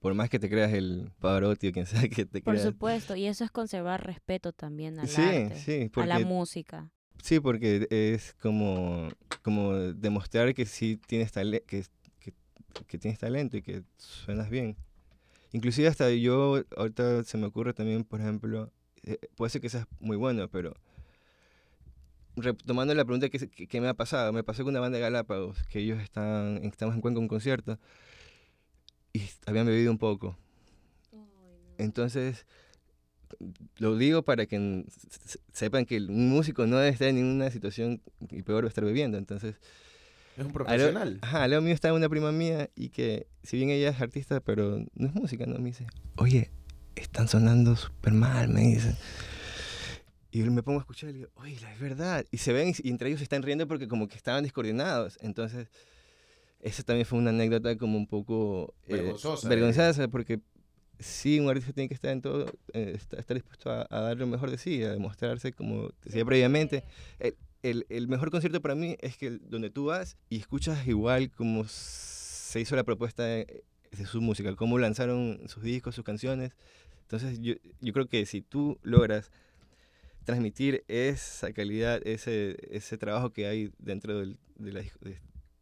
por 0.00 0.14
más 0.14 0.30
que 0.30 0.38
te 0.38 0.48
creas 0.48 0.72
el 0.72 1.10
Pavarotti 1.20 1.68
o 1.68 1.72
quien 1.72 1.84
sea 1.92 2.08
que 2.08 2.24
te 2.24 2.40
Por 2.40 2.54
creas. 2.54 2.62
supuesto, 2.66 3.14
y 3.14 3.26
eso 3.26 3.44
es 3.44 3.50
conservar 3.50 4.06
respeto 4.06 4.52
también 4.52 4.98
al 5.00 5.06
Sí, 5.08 5.20
arte, 5.20 5.54
sí, 5.56 5.90
a 5.94 6.06
la 6.06 6.18
música. 6.20 6.90
Sí, 7.22 7.40
porque 7.40 7.86
es 7.90 8.32
como, 8.40 9.10
como 9.42 9.74
demostrar 9.74 10.54
que 10.54 10.64
sí 10.64 10.98
tienes, 11.06 11.30
tale- 11.30 11.62
que, 11.66 11.84
que, 12.20 12.32
que 12.86 12.96
tienes 12.96 13.18
talento 13.18 13.58
y 13.58 13.62
que 13.62 13.82
suenas 13.98 14.48
bien. 14.48 14.76
Inclusive 15.52 15.88
hasta 15.88 16.10
yo, 16.10 16.62
ahorita 16.76 17.24
se 17.24 17.38
me 17.38 17.46
ocurre 17.46 17.72
también, 17.72 18.04
por 18.04 18.20
ejemplo, 18.20 18.70
puede 19.36 19.50
ser 19.50 19.60
que 19.60 19.68
seas 19.68 19.86
muy 20.00 20.16
bueno, 20.16 20.48
pero 20.48 20.74
retomando 22.36 22.94
la 22.94 23.04
pregunta 23.04 23.28
que, 23.28 23.38
que, 23.48 23.66
que 23.66 23.80
me 23.80 23.88
ha 23.88 23.94
pasado, 23.94 24.32
me 24.32 24.44
pasó 24.44 24.62
con 24.64 24.72
una 24.72 24.80
banda 24.80 24.96
de 24.98 25.02
Galápagos, 25.02 25.62
que 25.64 25.80
ellos 25.80 26.00
están, 26.00 26.60
estamos 26.64 26.94
en 26.94 27.00
Cuenca 27.00 27.18
en 27.18 27.24
un 27.24 27.28
concierto, 27.28 27.78
y 29.12 29.22
habían 29.46 29.66
bebido 29.66 29.90
un 29.90 29.98
poco. 29.98 30.36
Entonces, 31.78 32.46
lo 33.78 33.96
digo 33.96 34.22
para 34.22 34.46
que 34.46 34.84
sepan 35.52 35.84
que 35.86 35.98
un 35.98 36.28
músico 36.28 36.66
no 36.66 36.76
debe 36.76 36.90
estar 36.90 37.08
en 37.08 37.16
ninguna 37.16 37.50
situación 37.50 38.00
y 38.30 38.42
peor 38.42 38.64
estar 38.66 38.84
bebiendo. 38.84 39.18
Entonces, 39.18 39.56
Es 40.36 40.40
un 40.44 40.46
al- 40.48 40.52
profesional. 40.52 41.18
Ajá, 41.22 41.44
al 41.44 41.50
lado 41.50 41.62
mío 41.62 41.74
está 41.74 41.92
una 41.92 42.08
prima 42.08 42.32
mía 42.32 42.70
y 42.76 42.90
que, 42.90 43.26
si 43.42 43.56
bien 43.56 43.70
ella 43.70 43.90
es 43.90 44.00
artista, 44.00 44.40
pero 44.40 44.84
no 44.94 45.06
es 45.08 45.14
música, 45.14 45.46
¿no? 45.46 45.58
Me 45.58 45.66
dice, 45.70 45.86
oye, 46.16 46.50
están 47.00 47.28
sonando 47.28 47.76
súper 47.76 48.12
mal, 48.12 48.48
me 48.48 48.62
dicen. 48.62 48.96
Y 50.30 50.42
me 50.42 50.62
pongo 50.62 50.78
a 50.78 50.82
escuchar 50.82 51.10
y 51.10 51.14
digo, 51.14 51.30
oye, 51.36 51.54
es 51.54 51.80
verdad. 51.80 52.24
Y 52.30 52.38
se 52.38 52.52
ven 52.52 52.74
y 52.82 52.90
entre 52.90 53.08
ellos 53.08 53.20
se 53.20 53.24
están 53.24 53.42
riendo 53.42 53.66
porque 53.66 53.88
como 53.88 54.08
que 54.08 54.16
estaban 54.16 54.42
descoordinados. 54.42 55.18
Entonces, 55.22 55.68
esa 56.60 56.82
también 56.82 57.06
fue 57.06 57.18
una 57.18 57.30
anécdota 57.30 57.76
como 57.76 57.96
un 57.96 58.06
poco 58.06 58.74
eh, 58.86 58.96
vergonzosa. 58.96 59.48
vergonzosa 59.48 60.08
porque 60.08 60.40
sí, 60.98 61.40
un 61.40 61.48
artista 61.48 61.72
tiene 61.72 61.88
que 61.88 61.94
estar 61.94 62.10
en 62.10 62.20
todo, 62.20 62.46
eh, 62.72 62.96
estar 62.96 63.34
dispuesto 63.34 63.70
a, 63.70 63.86
a, 63.88 64.00
dar 64.00 64.16
lo 64.18 64.26
mejor 64.26 64.50
de 64.50 64.58
sí, 64.58 64.82
a 64.82 64.90
demostrarse 64.90 65.52
como 65.52 65.90
decía 66.04 66.24
previamente. 66.24 66.84
El, 67.18 67.36
el, 67.62 67.86
el, 67.88 68.08
mejor 68.08 68.30
concierto 68.30 68.60
para 68.60 68.74
mí 68.74 68.96
es 69.00 69.16
que 69.16 69.30
donde 69.30 69.70
tú 69.70 69.86
vas 69.86 70.16
y 70.28 70.38
escuchas 70.38 70.86
igual 70.86 71.30
como 71.30 71.64
se 71.66 72.60
hizo 72.60 72.76
la 72.76 72.84
propuesta 72.84 73.24
de, 73.98 74.06
su 74.06 74.20
música, 74.20 74.54
cómo 74.56 74.78
lanzaron 74.78 75.40
sus 75.46 75.62
discos, 75.62 75.94
sus 75.94 76.04
canciones. 76.04 76.56
Entonces 77.02 77.40
yo, 77.40 77.54
yo 77.80 77.92
creo 77.92 78.08
que 78.08 78.26
si 78.26 78.42
tú 78.42 78.78
logras 78.82 79.30
transmitir 80.24 80.84
esa 80.88 81.52
calidad, 81.52 82.00
ese, 82.06 82.56
ese 82.70 82.98
trabajo 82.98 83.32
que 83.32 83.46
hay 83.46 83.72
dentro 83.78 84.18
del, 84.18 84.38
de, 84.56 84.72
la, 84.72 84.80
de 84.80 85.20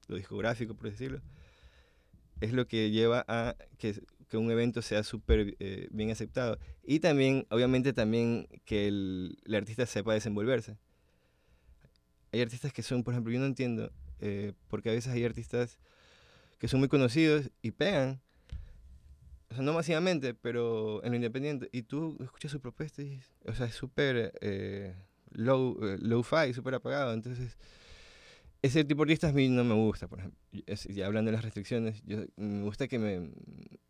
lo 0.09 0.16
discográfico, 0.16 0.75
por 0.75 0.90
decirlo, 0.90 1.20
es 2.40 2.53
lo 2.53 2.66
que 2.66 2.90
lleva 2.90 3.25
a 3.29 3.57
que, 3.79 4.03
que 4.29 4.37
un 4.37 4.51
evento 4.51 4.83
sea 4.83 5.03
súper 5.03 5.57
eh, 5.61 5.88
bien 5.90 6.11
aceptado. 6.11 6.59
Y 6.83 7.01
también, 7.01 7.46
obviamente, 7.51 7.92
también 7.92 8.49
que 8.64 8.88
el, 8.88 9.38
el, 9.44 9.55
artista 9.55 9.87
sepa 9.87 10.14
desenvolverse. 10.14 10.77
Hay 12.33 12.40
artistas 12.40 12.72
que 12.72 12.83
son, 12.83 13.05
por 13.05 13.14
ejemplo, 13.14 13.33
yo 13.33 13.38
no 13.38 13.46
entiendo, 13.46 13.92
eh, 14.20 14.53
porque 14.68 14.90
a 14.90 14.92
veces 14.92 15.12
hay 15.12 15.25
artistas 15.25 15.79
que 16.59 16.68
son 16.68 16.81
muy 16.81 16.88
conocidos 16.88 17.51
y 17.62 17.70
pegan, 17.70 18.20
o 19.50 19.54
sea, 19.54 19.62
no 19.62 19.72
masivamente, 19.72 20.35
pero 20.35 21.02
en 21.04 21.11
lo 21.11 21.16
independiente, 21.16 21.68
y 21.72 21.82
tú 21.82 22.16
escuchas 22.22 22.50
su 22.50 22.61
propuesta 22.61 23.02
y, 23.02 23.20
o 23.44 23.54
sea, 23.54 23.66
es 23.66 23.74
súper 23.74 24.32
eh, 24.40 24.94
low, 25.30 25.78
eh, 25.85 25.96
low-fi, 26.00 26.52
súper 26.52 26.74
apagado, 26.74 27.12
entonces 27.12 27.56
ese 28.66 28.85
tipo 28.85 29.04
de 29.04 29.12
artistas 29.12 29.30
a 29.30 29.35
mí 29.35 29.48
no 29.48 29.64
me 29.64 29.74
gusta, 29.74 30.09
por 30.09 30.18
ejemplo. 30.18 30.40
Es, 30.66 30.85
ya 30.85 31.06
hablando 31.06 31.30
de 31.30 31.37
las 31.37 31.44
restricciones, 31.44 32.02
yo, 32.04 32.18
me 32.37 32.62
gusta 32.62 32.88
que 32.88 32.98
me 32.98 33.30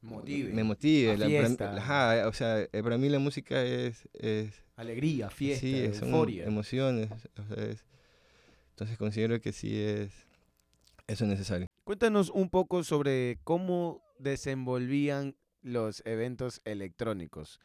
motive. 0.02 0.52
Me 0.52 0.64
motive. 0.64 1.16
La. 1.16 1.56
Para, 1.56 1.76
ajá, 1.76 2.28
o 2.28 2.32
sea, 2.32 2.60
eh, 2.60 2.82
para 2.82 2.98
mí 2.98 3.08
la 3.08 3.18
música 3.18 3.62
es... 3.62 4.08
es 4.12 4.62
Alegría, 4.76 5.30
fiesta, 5.30 5.66
sí, 5.66 5.94
son 5.94 6.08
euforia. 6.10 6.44
emociones. 6.44 7.10
O 7.10 7.44
sea, 7.46 7.64
es, 7.64 7.84
entonces 8.70 8.98
considero 8.98 9.40
que 9.40 9.52
sí 9.52 9.78
es... 9.78 10.12
Eso 11.06 11.24
es 11.24 11.30
necesario. 11.30 11.66
Cuéntanos 11.84 12.30
un 12.30 12.50
poco 12.50 12.82
sobre 12.82 13.38
cómo 13.44 14.02
desenvolvían 14.18 15.36
los 15.66 16.00
eventos 16.06 16.62
electrónicos. 16.64 17.60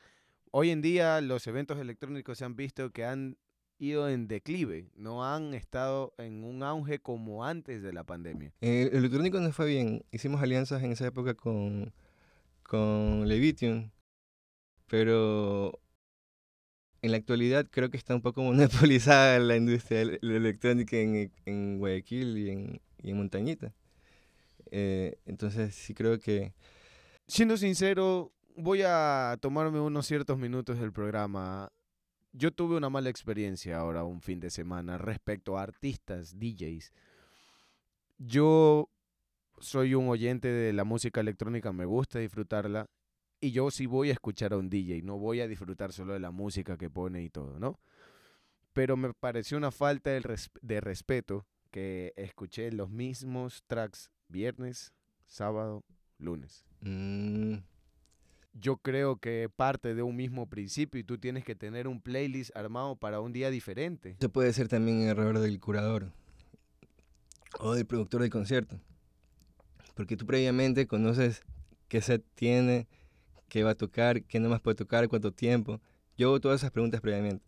Hoy 0.49 0.71
en 0.71 0.81
día 0.81 1.21
los 1.21 1.45
eventos 1.45 1.79
electrónicos 1.79 2.39
se 2.39 2.45
han 2.45 2.55
visto 2.55 2.89
que 2.89 3.05
han 3.05 3.37
ido 3.77 4.09
en 4.09 4.27
declive, 4.27 4.89
no 4.95 5.23
han 5.23 5.53
estado 5.53 6.13
en 6.17 6.43
un 6.43 6.63
auge 6.63 6.99
como 6.99 7.45
antes 7.45 7.83
de 7.83 7.93
la 7.93 8.03
pandemia. 8.03 8.53
El, 8.59 8.87
el 8.89 8.95
electrónico 8.95 9.39
nos 9.39 9.55
fue 9.55 9.67
bien, 9.67 10.03
hicimos 10.11 10.41
alianzas 10.41 10.83
en 10.83 10.91
esa 10.91 11.05
época 11.05 11.35
con, 11.35 11.93
con 12.63 13.27
Levitium, 13.27 13.91
pero 14.87 15.79
en 17.03 17.11
la 17.11 17.17
actualidad 17.17 17.67
creo 17.69 17.91
que 17.91 17.97
está 17.97 18.15
un 18.15 18.21
poco 18.21 18.41
monopolizada 18.43 19.37
la 19.39 19.55
industria 19.55 20.01
electrónica 20.01 20.97
en, 20.97 21.31
en 21.45 21.77
Guayaquil 21.77 22.37
y 22.37 22.49
en, 22.49 22.81
y 23.03 23.11
en 23.11 23.17
Montañita. 23.17 23.73
Eh, 24.71 25.19
entonces 25.27 25.75
sí 25.75 25.93
creo 25.93 26.19
que... 26.19 26.53
Siendo 27.27 27.57
sincero, 27.57 28.31
voy 28.55 28.81
a 28.85 29.37
tomarme 29.41 29.79
unos 29.79 30.05
ciertos 30.05 30.37
minutos 30.37 30.79
del 30.79 30.91
programa 30.91 31.71
yo 32.33 32.51
tuve 32.51 32.77
una 32.77 32.89
mala 32.89 33.09
experiencia 33.09 33.77
ahora 33.77 34.03
un 34.03 34.21
fin 34.21 34.39
de 34.39 34.49
semana 34.49 34.97
respecto 34.97 35.57
a 35.57 35.63
artistas, 35.63 36.39
DJs. 36.39 36.93
Yo 38.17 38.89
soy 39.59 39.95
un 39.95 40.07
oyente 40.07 40.47
de 40.47 40.71
la 40.73 40.83
música 40.83 41.19
electrónica, 41.19 41.73
me 41.73 41.85
gusta 41.85 42.19
disfrutarla. 42.19 42.89
Y 43.41 43.51
yo 43.51 43.71
sí 43.71 43.85
voy 43.85 44.09
a 44.11 44.13
escuchar 44.13 44.53
a 44.53 44.57
un 44.57 44.69
DJ, 44.69 45.01
no 45.01 45.17
voy 45.17 45.41
a 45.41 45.47
disfrutar 45.47 45.91
solo 45.91 46.13
de 46.13 46.19
la 46.19 46.31
música 46.31 46.77
que 46.77 46.91
pone 46.91 47.23
y 47.23 47.29
todo, 47.29 47.59
¿no? 47.59 47.79
Pero 48.71 48.95
me 48.95 49.13
pareció 49.13 49.57
una 49.57 49.71
falta 49.71 50.11
de, 50.11 50.19
res 50.19 50.51
de 50.61 50.79
respeto 50.79 51.47
que 51.71 52.13
escuché 52.15 52.71
los 52.71 52.91
mismos 52.91 53.63
tracks 53.65 54.11
viernes, 54.27 54.93
sábado, 55.25 55.83
lunes. 56.21 56.63
Mm 56.81 57.57
yo 58.53 58.77
creo 58.77 59.17
que 59.17 59.49
parte 59.55 59.95
de 59.95 60.03
un 60.03 60.15
mismo 60.15 60.47
principio 60.47 60.99
y 60.99 61.03
tú 61.03 61.17
tienes 61.17 61.43
que 61.43 61.55
tener 61.55 61.87
un 61.87 62.01
playlist 62.01 62.55
armado 62.55 62.95
para 62.95 63.19
un 63.21 63.31
día 63.31 63.49
diferente. 63.49 64.15
Eso 64.19 64.29
puede 64.29 64.51
ser 64.53 64.67
también 64.67 65.01
error 65.01 65.39
del 65.39 65.59
curador 65.59 66.11
o 67.59 67.73
del 67.73 67.85
productor 67.85 68.21
del 68.21 68.29
concierto. 68.29 68.79
Porque 69.95 70.17
tú 70.17 70.25
previamente 70.25 70.87
conoces 70.87 71.43
qué 71.87 72.01
set 72.01 72.23
tiene, 72.35 72.87
qué 73.47 73.63
va 73.63 73.71
a 73.71 73.75
tocar, 73.75 74.23
qué 74.23 74.39
no 74.39 74.49
más 74.49 74.61
puede 74.61 74.75
tocar, 74.75 75.07
cuánto 75.07 75.31
tiempo. 75.31 75.81
Yo 76.17 76.29
hago 76.29 76.39
todas 76.39 76.61
esas 76.61 76.71
preguntas 76.71 77.01
previamente. 77.01 77.45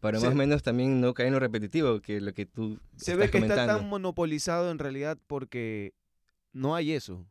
Para 0.00 0.20
más 0.20 0.32
o 0.32 0.34
menos 0.34 0.62
también 0.62 1.00
no 1.00 1.14
caer 1.14 1.28
en 1.28 1.34
lo 1.34 1.40
repetitivo 1.40 2.00
que 2.00 2.20
lo 2.20 2.34
que 2.34 2.44
tú 2.44 2.78
Se 2.96 3.12
estás 3.12 3.16
ve 3.16 3.24
que 3.26 3.38
comentando. 3.38 3.62
está 3.62 3.78
tan 3.78 3.88
monopolizado 3.88 4.70
en 4.70 4.78
realidad 4.78 5.18
porque 5.26 5.94
no 6.52 6.74
hay 6.74 6.92
eso. 6.92 7.26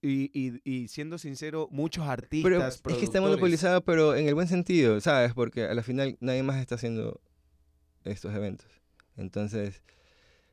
Y, 0.00 0.30
y, 0.32 0.60
y, 0.64 0.88
siendo 0.88 1.18
sincero, 1.18 1.68
muchos 1.70 2.06
artistas. 2.06 2.80
Pero 2.82 2.94
es 2.94 2.98
que 2.98 3.04
está 3.04 3.20
monopolizado, 3.20 3.84
pero 3.84 4.16
en 4.16 4.26
el 4.26 4.34
buen 4.34 4.48
sentido, 4.48 5.00
¿sabes? 5.00 5.34
Porque 5.34 5.64
a 5.64 5.74
la 5.74 5.82
final 5.82 6.16
nadie 6.20 6.42
más 6.42 6.58
está 6.58 6.76
haciendo 6.76 7.20
estos 8.04 8.34
eventos. 8.34 8.68
Entonces, 9.16 9.82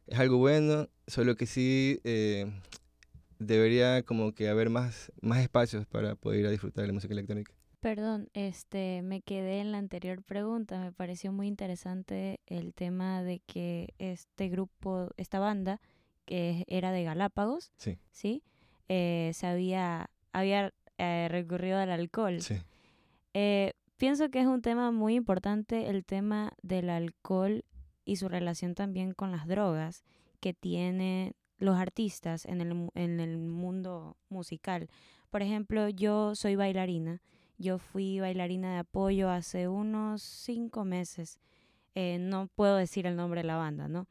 es 0.07 0.19
algo 0.19 0.37
bueno, 0.37 0.89
solo 1.07 1.35
que 1.35 1.45
sí 1.45 1.99
eh, 2.03 2.51
debería 3.39 4.03
como 4.03 4.33
que 4.33 4.49
haber 4.49 4.69
más, 4.69 5.11
más 5.21 5.39
espacios 5.39 5.85
para 5.85 6.15
poder 6.15 6.41
ir 6.41 6.47
a 6.47 6.51
disfrutar 6.51 6.83
de 6.83 6.87
la 6.87 6.93
música 6.93 7.13
electrónica. 7.13 7.53
Perdón, 7.79 8.29
este, 8.33 9.01
me 9.01 9.21
quedé 9.21 9.59
en 9.59 9.71
la 9.71 9.79
anterior 9.79 10.21
pregunta. 10.21 10.79
Me 10.79 10.91
pareció 10.91 11.31
muy 11.31 11.47
interesante 11.47 12.39
el 12.45 12.75
tema 12.75 13.23
de 13.23 13.39
que 13.39 13.95
este 13.97 14.49
grupo, 14.49 15.09
esta 15.17 15.39
banda, 15.39 15.81
que 16.25 16.63
era 16.67 16.91
de 16.91 17.03
Galápagos, 17.03 17.71
sí, 17.77 17.97
¿sí? 18.11 18.43
Eh, 18.89 19.31
se 19.33 19.47
había, 19.47 20.09
había 20.33 20.73
eh, 20.97 21.27
recurrido 21.29 21.77
al 21.77 21.91
alcohol. 21.91 22.41
Sí. 22.41 22.55
Eh, 23.33 23.73
pienso 23.97 24.29
que 24.29 24.39
es 24.39 24.47
un 24.47 24.61
tema 24.61 24.91
muy 24.91 25.15
importante 25.15 25.89
el 25.89 26.05
tema 26.05 26.53
del 26.61 26.89
alcohol 26.89 27.63
y 28.05 28.17
su 28.17 28.27
relación 28.27 28.75
también 28.75 29.13
con 29.13 29.31
las 29.31 29.47
drogas 29.47 30.03
que 30.39 30.53
tienen 30.53 31.33
los 31.57 31.77
artistas 31.77 32.45
en 32.45 32.61
el, 32.61 32.89
en 32.95 33.19
el 33.19 33.37
mundo 33.37 34.17
musical. 34.29 34.89
Por 35.29 35.41
ejemplo, 35.41 35.87
yo 35.87 36.35
soy 36.35 36.55
bailarina. 36.55 37.21
Yo 37.57 37.77
fui 37.77 38.19
bailarina 38.19 38.73
de 38.73 38.79
apoyo 38.79 39.29
hace 39.29 39.67
unos 39.67 40.23
cinco 40.23 40.83
meses. 40.83 41.39
no 41.95 42.47
puedo 42.55 42.75
decir 42.77 43.05
el 43.05 43.15
nombre 43.15 43.41
de 43.41 43.47
la 43.47 43.57
banda, 43.57 43.87
¿no? 43.87 44.07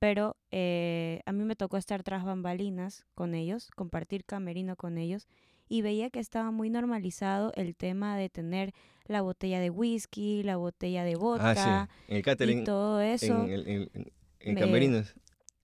Pero 0.00 0.36
eh, 0.50 1.20
a 1.26 1.32
mí 1.32 1.44
me 1.44 1.54
tocó 1.54 1.76
estar 1.76 2.02
tras 2.02 2.24
bambalinas 2.24 3.06
con 3.14 3.34
ellos, 3.34 3.70
compartir 3.76 4.24
camerino 4.24 4.74
con 4.74 4.98
ellos, 4.98 5.28
y 5.68 5.82
veía 5.82 6.10
que 6.10 6.18
estaba 6.18 6.50
muy 6.50 6.70
normalizado 6.70 7.52
el 7.54 7.76
tema 7.76 8.16
de 8.16 8.30
tener 8.30 8.72
la 9.04 9.20
botella 9.20 9.60
de 9.60 9.70
whisky, 9.70 10.42
la 10.42 10.56
botella 10.56 11.04
de 11.04 11.14
vodka, 11.14 11.82
ah, 11.82 11.88
sí. 11.88 12.04
en 12.08 12.16
el 12.16 12.22
catering, 12.22 12.62
y 12.62 12.64
todo 12.64 13.00
eso. 13.00 13.44
En, 13.44 13.50
en, 13.52 13.90
en, 13.92 14.12
en 14.40 14.54
me... 14.54 14.60
camerinos. 14.60 15.14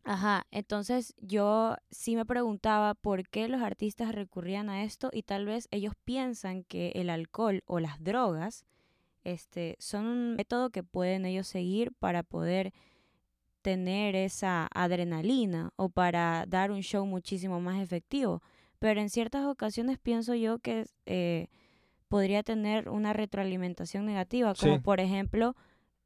Ajá, 0.05 0.47
entonces 0.53 1.15
yo 1.19 1.75
sí 1.91 2.15
me 2.15 2.27
preguntaba 2.27 2.95
por 2.95 3.29
qué 3.29 3.49
los 3.49 3.63
artistas 3.63 4.15
recurrían 4.15 4.69
a 4.69 4.85
esto 4.85 5.11
y 5.13 5.23
tal 5.23 5.47
vez 5.47 5.67
ellos 5.73 5.95
piensan 6.05 6.63
que 6.63 6.93
el 6.95 7.11
alcohol 7.11 7.65
o 7.67 7.81
las 7.81 8.01
drogas 8.05 8.67
este, 9.25 9.77
son 9.81 10.07
un 10.07 10.37
método 10.37 10.71
que 10.71 10.85
pueden 10.85 11.25
ellos 11.25 11.49
seguir 11.49 11.93
para 11.99 12.23
poder 12.23 12.73
tener 13.67 14.15
esa 14.15 14.69
adrenalina 14.73 15.73
o 15.75 15.89
para 15.89 16.45
dar 16.47 16.71
un 16.71 16.83
show 16.83 17.05
muchísimo 17.05 17.61
más 17.61 17.83
efectivo. 17.83 18.41
Pero 18.79 19.01
en 19.01 19.11
ciertas 19.11 19.45
ocasiones 19.45 19.99
pienso 19.99 20.37
yo 20.37 20.61
que 20.61 20.85
eh, 21.05 21.49
podría 22.07 22.45
tener 22.45 22.89
una 22.89 23.13
retroalimentación 23.13 24.07
negativa, 24.07 24.55
como 24.55 24.75
Sí. 24.77 24.81
por 24.81 25.01
ejemplo 25.01 25.57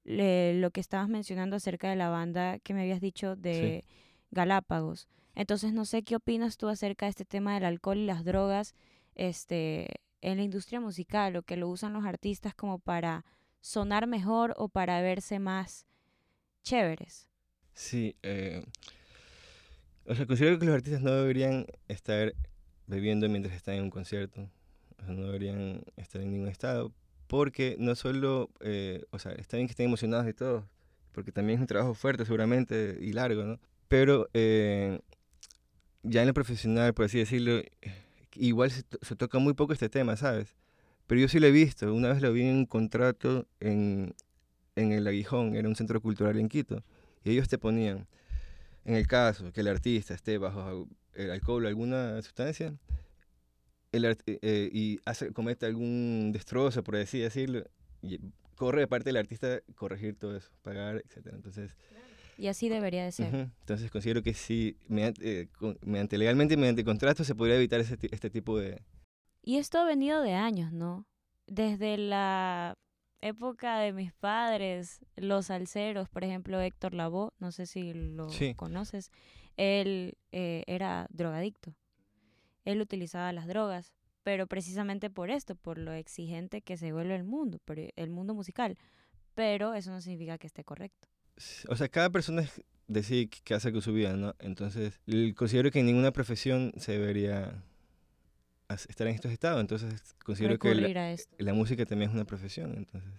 le- 0.04 0.54
lo 0.54 0.70
que 0.70 0.80
estabas 0.80 1.10
mencionando 1.10 1.56
acerca 1.56 1.90
de 1.90 1.96
la 1.96 2.08
banda 2.08 2.58
que 2.60 2.72
me 2.72 2.80
habías 2.80 3.02
dicho 3.02 3.36
de 3.36 3.84
Galápagos. 4.30 5.06
Entonces 5.34 5.74
no 5.74 5.84
sé 5.84 6.02
qué 6.02 6.16
opinas 6.16 6.56
tú 6.56 6.68
acerca 6.68 7.04
de 7.04 7.10
este 7.10 7.26
tema 7.26 7.52
del 7.52 7.66
alcohol 7.66 7.98
y 7.98 8.06
las 8.06 8.24
drogas 8.24 8.74
este, 9.14 10.00
en 10.22 10.38
la 10.38 10.44
industria 10.44 10.80
musical 10.80 11.36
o 11.36 11.42
que 11.42 11.58
lo 11.58 11.68
usan 11.68 11.92
los 11.92 12.06
artistas 12.06 12.54
como 12.54 12.78
para 12.78 13.26
sonar 13.60 14.06
mejor 14.06 14.54
o 14.56 14.70
para 14.70 15.02
verse 15.02 15.38
más 15.38 15.84
chéveres. 16.62 17.26
Sí, 17.80 18.14
eh, 18.22 18.62
o 20.04 20.14
sea, 20.14 20.26
considero 20.26 20.58
que 20.58 20.66
los 20.66 20.74
artistas 20.74 21.00
no 21.00 21.12
deberían 21.12 21.64
estar 21.88 22.34
bebiendo 22.86 23.26
mientras 23.30 23.56
están 23.56 23.76
en 23.76 23.84
un 23.84 23.90
concierto. 23.90 24.50
no 25.08 25.24
deberían 25.24 25.82
estar 25.96 26.20
en 26.20 26.30
ningún 26.30 26.48
estado, 26.48 26.92
porque 27.26 27.76
no 27.78 27.94
solo, 27.94 28.50
eh, 28.60 29.02
o 29.12 29.18
sea, 29.18 29.32
está 29.32 29.56
bien 29.56 29.66
que 29.66 29.70
estén 29.70 29.86
emocionados 29.86 30.28
y 30.28 30.34
todo, 30.34 30.68
porque 31.12 31.32
también 31.32 31.56
es 31.58 31.62
un 31.62 31.66
trabajo 31.68 31.94
fuerte 31.94 32.26
seguramente 32.26 32.98
y 33.00 33.14
largo, 33.14 33.44
¿no? 33.44 33.58
Pero 33.88 34.28
eh, 34.34 35.00
ya 36.02 36.20
en 36.20 36.28
lo 36.28 36.34
profesional, 36.34 36.92
por 36.92 37.06
así 37.06 37.18
decirlo, 37.18 37.62
igual 38.34 38.70
se, 38.70 38.82
toca 39.16 39.38
muy 39.38 39.54
poco 39.54 39.72
este 39.72 39.88
tema, 39.88 40.16
¿sabes? 40.16 40.54
Pero 41.06 41.22
yo 41.22 41.28
sí 41.28 41.40
lo 41.40 41.46
he 41.46 41.50
visto, 41.50 41.94
una 41.94 42.10
vez 42.10 42.20
lo 42.20 42.30
vi 42.30 42.42
en 42.42 42.56
un 42.56 42.66
contrato 42.66 43.46
en, 43.58 44.14
en 44.76 44.92
el 44.92 45.06
Aguijón, 45.06 45.56
era 45.56 45.66
un 45.66 45.76
centro 45.76 46.02
cultural 46.02 46.38
en 46.38 46.50
Quito, 46.50 46.84
y 47.24 47.33
ellos 47.33 47.48
te 47.48 47.59
ponían, 47.59 48.06
en 48.85 48.94
el 48.94 49.06
caso 49.06 49.52
que 49.52 49.61
el 49.61 49.68
artista 49.68 50.14
esté 50.14 50.38
bajo 50.38 50.88
el 51.14 51.30
alcohol 51.30 51.64
o 51.64 51.68
alguna 51.68 52.20
sustancia, 52.22 52.74
el 53.92 54.16
eh, 54.26 54.70
y 54.72 55.00
hace, 55.04 55.33
comete 55.33 55.66
algún 55.66 56.30
destrozo, 56.33 56.83
por 56.83 56.96
así 56.96 57.18
decirlo, 57.18 57.64
y 58.02 58.20
corre 58.54 58.80
de 58.80 58.87
parte 58.87 59.09
del 59.09 59.16
artista 59.16 59.61
corregir 59.74 60.16
todo 60.16 60.37
eso, 60.37 60.50
pagar, 60.62 60.96
etc. 60.96 61.28
Entonces, 61.33 61.76
y 62.40 62.46
así 62.46 62.70
debería 62.70 63.04
de 63.04 63.12
ser. 63.12 63.35
Entonces 63.35 63.90
considero 63.90 64.22
que 64.22 64.33
sí, 64.33 64.78
mediante, 64.88 65.42
eh, 65.42 65.48
mediante, 65.85 66.16
legalmente 66.16 66.54
y 66.54 66.56
mediante 66.56 66.85
contrato 66.85 67.22
se 67.22 67.35
podría 67.35 67.56
evitar 67.56 67.80
ese, 67.80 67.98
este 68.11 68.30
tipo 68.30 68.59
de... 68.59 68.80
Y 69.42 69.59
esto 69.59 69.78
ha 69.78 69.85
venido 69.85 70.22
de 70.22 70.33
años, 70.33 70.72
¿no? 70.72 71.06
Desde 71.46 71.98
la 71.98 72.78
época 73.22 73.78
de 73.78 73.92
mis 73.92 74.12
padres, 74.12 75.00
los 75.16 75.46
salseros, 75.46 76.09
por 76.09 76.24
ejemplo, 76.24 76.61
Héctor 76.61 76.94
Lavoe, 76.94 77.33
no 77.38 77.52
sé 77.52 77.66
si 77.66 77.92
lo 77.92 78.28
conoces, 78.56 79.11
él 79.56 80.16
eh, 80.33 80.64
era 80.66 81.06
drogadicto. 81.11 81.74
Él 82.64 82.80
utilizaba 82.80 83.33
las 83.33 83.46
drogas, 83.46 83.92
pero 84.22 84.46
precisamente 84.46 85.11
por 85.11 85.30
esto, 85.30 85.56
por 85.56 85.78
lo 85.78 85.92
exigente 85.92 86.62
que 86.62 86.76
se 86.76 86.92
vuelve 86.92 87.16
el 87.16 87.24
mundo, 87.24 87.59
el 87.96 88.11
mundo 88.11 88.35
musical. 88.35 88.76
Pero 89.35 89.74
eso 89.74 89.90
no 89.90 90.00
significa 90.00 90.38
que 90.38 90.46
esté 90.46 90.64
correcto. 90.64 91.09
O 91.68 91.76
sea, 91.76 91.88
cada 91.88 92.11
persona 92.11 92.44
decide 92.87 93.28
qué 93.28 93.54
hace 93.54 93.72
con 93.72 93.80
su 93.83 93.92
vida, 93.92 94.14
¿no? 94.14 94.35
Entonces, 94.40 95.00
considero 95.37 95.70
que 95.70 95.80
en 95.80 95.87
ninguna 95.87 96.12
profesión 96.12 96.72
se 96.76 96.92
debería 96.92 97.64
estar 98.74 99.06
en 99.06 99.14
estos 99.14 99.33
estados. 99.33 99.61
Entonces, 99.61 100.14
considero 100.24 100.59
que 100.59 101.16
la, 101.38 101.54
música 101.54 101.85
también 101.87 102.11
es 102.11 102.14
una 102.14 102.24
profesión. 102.24 102.74
Entonces, 102.76 103.11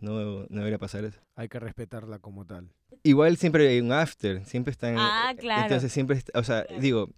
no, 0.00 0.46
no 0.48 0.58
debería 0.58 0.78
pasar 0.78 1.04
eso. 1.04 1.20
Hay 1.36 1.48
que 1.48 1.60
respetarla 1.60 2.18
como 2.18 2.46
tal. 2.46 2.70
Igual 3.02 3.36
siempre 3.36 3.68
hay 3.68 3.80
un 3.80 3.92
after, 3.92 4.44
siempre 4.44 4.70
están... 4.72 4.96
Ah, 4.98 5.34
claro. 5.36 5.62
Entonces, 5.62 5.92
siempre, 5.92 6.22
o 6.34 6.42
sea, 6.42 6.64
digo, 6.80 7.10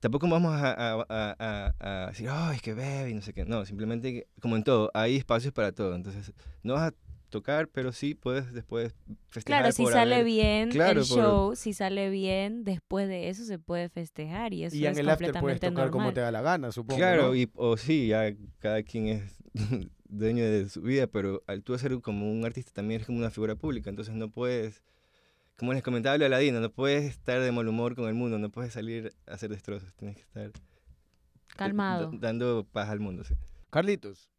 tampoco 0.00 0.28
vamos 0.28 0.52
a, 0.54 1.04
a, 1.08 1.74
a, 1.78 2.06
decir, 2.08 2.28
oh, 2.28 2.50
es 2.52 2.62
que 2.62 2.74
bebe 2.74 3.10
y 3.10 3.14
no 3.14 3.22
sé 3.22 3.32
qué. 3.32 3.44
No, 3.44 3.64
simplemente, 3.64 4.26
como 4.40 4.56
en 4.56 4.64
todo, 4.64 4.90
hay 4.94 5.16
espacios 5.16 5.52
para 5.52 5.72
todo. 5.72 5.94
Entonces, 5.94 6.32
no 6.62 6.74
vas 6.74 6.92
a 6.92 6.94
tocar, 7.28 7.68
pero 7.68 7.92
sí 7.92 8.14
puedes 8.14 8.52
después 8.52 8.94
festejar. 9.28 9.62
Claro, 9.62 9.72
si 9.72 9.86
sale 9.86 10.24
bien 10.24 10.70
el 10.70 11.04
show, 11.04 11.54
si 11.54 11.72
sale 11.72 12.10
bien, 12.10 12.64
después 12.64 13.08
de 13.08 13.28
eso 13.28 13.44
se 13.44 13.58
puede 13.58 13.88
festejar 13.88 14.54
y 14.54 14.64
eso 14.64 14.76
y 14.76 14.86
en 14.86 14.98
el 14.98 15.08
after 15.08 15.32
puedes 15.40 15.60
tocar 15.60 15.90
como 15.90 16.12
te 16.12 16.20
da 16.20 16.30
la 16.30 16.42
gana, 16.42 16.72
supongo. 16.72 16.98
Claro, 16.98 17.34
y, 17.34 17.50
o 17.54 17.76
sí, 17.76 18.08
ya 18.08 18.32
cada 18.58 18.82
quien 18.82 19.08
es 19.08 19.38
dueño 20.08 20.44
de 20.44 20.68
su 20.68 20.82
vida, 20.82 21.06
pero 21.06 21.42
al 21.46 21.62
tú 21.62 21.76
ser 21.78 22.00
como 22.00 22.30
un 22.30 22.44
artista 22.44 22.72
también 22.72 22.96
eres 22.96 23.06
como 23.06 23.18
una 23.18 23.30
figura 23.30 23.54
pública, 23.54 23.90
entonces 23.90 24.14
no 24.14 24.30
puedes 24.30 24.82
como 25.56 25.72
les 25.72 25.82
comentaba 25.82 26.14
Aladino, 26.14 26.60
no 26.60 26.70
puedes 26.70 27.04
estar 27.04 27.40
de 27.40 27.50
mal 27.50 27.66
humor 27.66 27.94
con 27.94 28.08
el 28.08 28.14
mundo, 28.14 28.38
no 28.38 28.50
puedes 28.50 28.74
salir 28.74 29.14
a 29.26 29.34
hacer 29.34 29.50
destrozos, 29.50 29.94
tienes 29.94 30.16
que 30.16 30.22
estar 30.22 30.52
calmado, 31.56 32.10
dando 32.12 32.66
paz 32.70 32.90
al 32.90 33.00
mundo. 33.00 33.24
Sí. 33.24 33.34
Carlitos, 33.70 34.30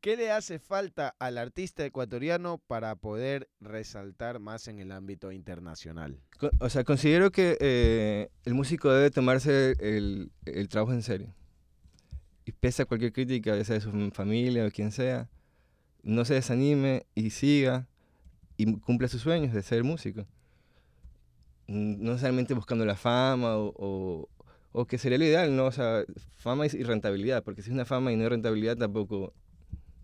¿qué 0.00 0.16
le 0.16 0.30
hace 0.30 0.58
falta 0.58 1.14
al 1.18 1.38
artista 1.38 1.84
ecuatoriano 1.84 2.58
para 2.66 2.94
poder 2.96 3.48
resaltar 3.60 4.38
más 4.38 4.68
en 4.68 4.78
el 4.78 4.92
ámbito 4.92 5.32
internacional? 5.32 6.20
O 6.60 6.68
sea, 6.68 6.84
considero 6.84 7.30
que 7.30 7.56
eh, 7.60 8.28
el 8.44 8.54
músico 8.54 8.92
debe 8.92 9.10
tomarse 9.10 9.74
el, 9.80 10.30
el, 10.44 10.68
trabajo 10.68 10.92
en 10.92 11.02
serio. 11.02 11.34
Y 12.44 12.52
pese 12.52 12.82
a 12.82 12.86
cualquier 12.86 13.12
crítica, 13.12 13.56
ya 13.56 13.64
sea 13.64 13.74
de 13.74 13.80
su 13.80 14.10
familia 14.12 14.66
o 14.66 14.70
quien 14.70 14.92
sea, 14.92 15.28
no 16.02 16.24
se 16.24 16.34
desanime 16.34 17.06
y 17.14 17.30
siga 17.30 17.88
y 18.56 18.72
cumple 18.80 19.08
sus 19.08 19.22
sueños 19.22 19.52
de 19.52 19.62
ser 19.62 19.84
músico. 19.84 20.26
No 21.66 22.12
necesariamente 22.12 22.54
buscando 22.54 22.86
la 22.86 22.96
fama 22.96 23.58
o, 23.58 24.28
o, 24.72 24.86
que 24.86 24.96
sería 24.96 25.18
lo 25.18 25.24
ideal, 25.24 25.54
¿no? 25.54 25.66
O 25.66 25.72
sea, 25.72 26.04
fama 26.34 26.64
y 26.66 26.82
rentabilidad, 26.82 27.42
porque 27.44 27.60
si 27.60 27.68
es 27.68 27.74
una 27.74 27.84
fama 27.84 28.10
y 28.10 28.16
no 28.16 28.22
hay 28.22 28.30
rentabilidad 28.30 28.76
tampoco 28.76 29.34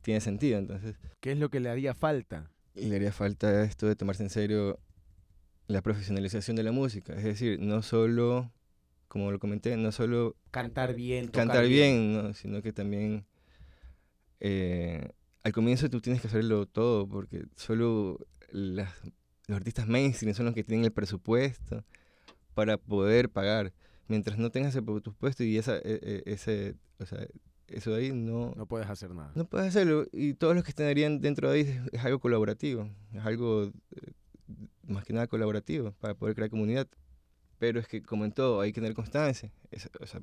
tiene 0.04 0.20
sentido, 0.20 0.58
entonces. 0.58 0.96
¿Qué 1.20 1.32
es 1.32 1.38
lo 1.38 1.50
que 1.50 1.58
le 1.58 1.70
haría 1.70 1.94
falta? 1.94 2.50
Le 2.74 2.94
haría 2.94 3.12
falta 3.12 3.64
esto 3.64 3.86
de 3.86 3.96
tomarse 3.96 4.22
en 4.22 4.30
serio 4.30 4.78
la 5.66 5.80
profesionalización 5.80 6.56
de 6.56 6.62
la 6.62 6.72
música, 6.72 7.14
es 7.14 7.24
decir, 7.24 7.58
no 7.58 7.82
solo, 7.82 8.52
como 9.08 9.32
lo 9.32 9.38
comenté, 9.38 9.76
no 9.76 9.92
solo... 9.92 10.36
Cantar 10.50 10.94
bien. 10.94 11.28
Cantar 11.28 11.66
bien, 11.66 12.12
¿no? 12.12 12.34
sino 12.34 12.62
que 12.62 12.72
también... 12.72 13.24
Eh, 14.40 15.08
al 15.42 15.52
comienzo 15.52 15.88
tú 15.88 16.00
tienes 16.00 16.20
que 16.20 16.28
hacerlo 16.28 16.66
todo, 16.66 17.08
porque 17.08 17.44
solo 17.56 18.18
los 18.50 18.86
artistas 19.48 19.86
mainstream 19.86 20.34
son 20.34 20.46
los 20.46 20.54
que 20.54 20.64
tienen 20.64 20.84
el 20.84 20.92
presupuesto 20.92 21.84
para 22.54 22.76
poder 22.76 23.30
pagar. 23.30 23.72
Mientras 24.06 24.38
no 24.38 24.50
tengas 24.50 24.76
el 24.76 24.84
presupuesto 24.84 25.44
y 25.44 25.56
esa, 25.56 25.76
e, 25.76 25.82
e, 25.84 26.22
ese, 26.26 26.74
o 26.98 27.06
sea, 27.06 27.26
eso 27.68 27.92
de 27.92 28.02
ahí 28.02 28.12
no... 28.12 28.54
No 28.56 28.66
puedes 28.66 28.88
hacer 28.88 29.10
nada. 29.14 29.32
No 29.34 29.44
puedes 29.44 29.68
hacerlo. 29.68 30.06
Y 30.12 30.34
todos 30.34 30.54
los 30.54 30.64
que 30.64 30.70
estarían 30.70 31.20
dentro 31.20 31.50
de 31.50 31.58
ahí 31.58 31.80
es, 31.92 32.04
algo 32.04 32.18
colaborativo. 32.18 32.88
Es 33.12 33.24
algo 33.24 33.64
eh, 33.64 34.12
más 34.86 35.04
que 35.04 35.12
nada 35.12 35.26
colaborativo 35.26 35.92
para 35.92 36.14
poder 36.14 36.34
crear 36.34 36.50
comunidad. 36.50 36.88
Pero 37.58 37.80
es 37.80 37.88
que, 37.88 38.02
como 38.02 38.24
en 38.24 38.32
todo, 38.32 38.60
hay 38.60 38.72
que 38.72 38.80
tener 38.80 38.94
constancia. 38.94 39.52
o 40.00 40.06
sea, 40.06 40.20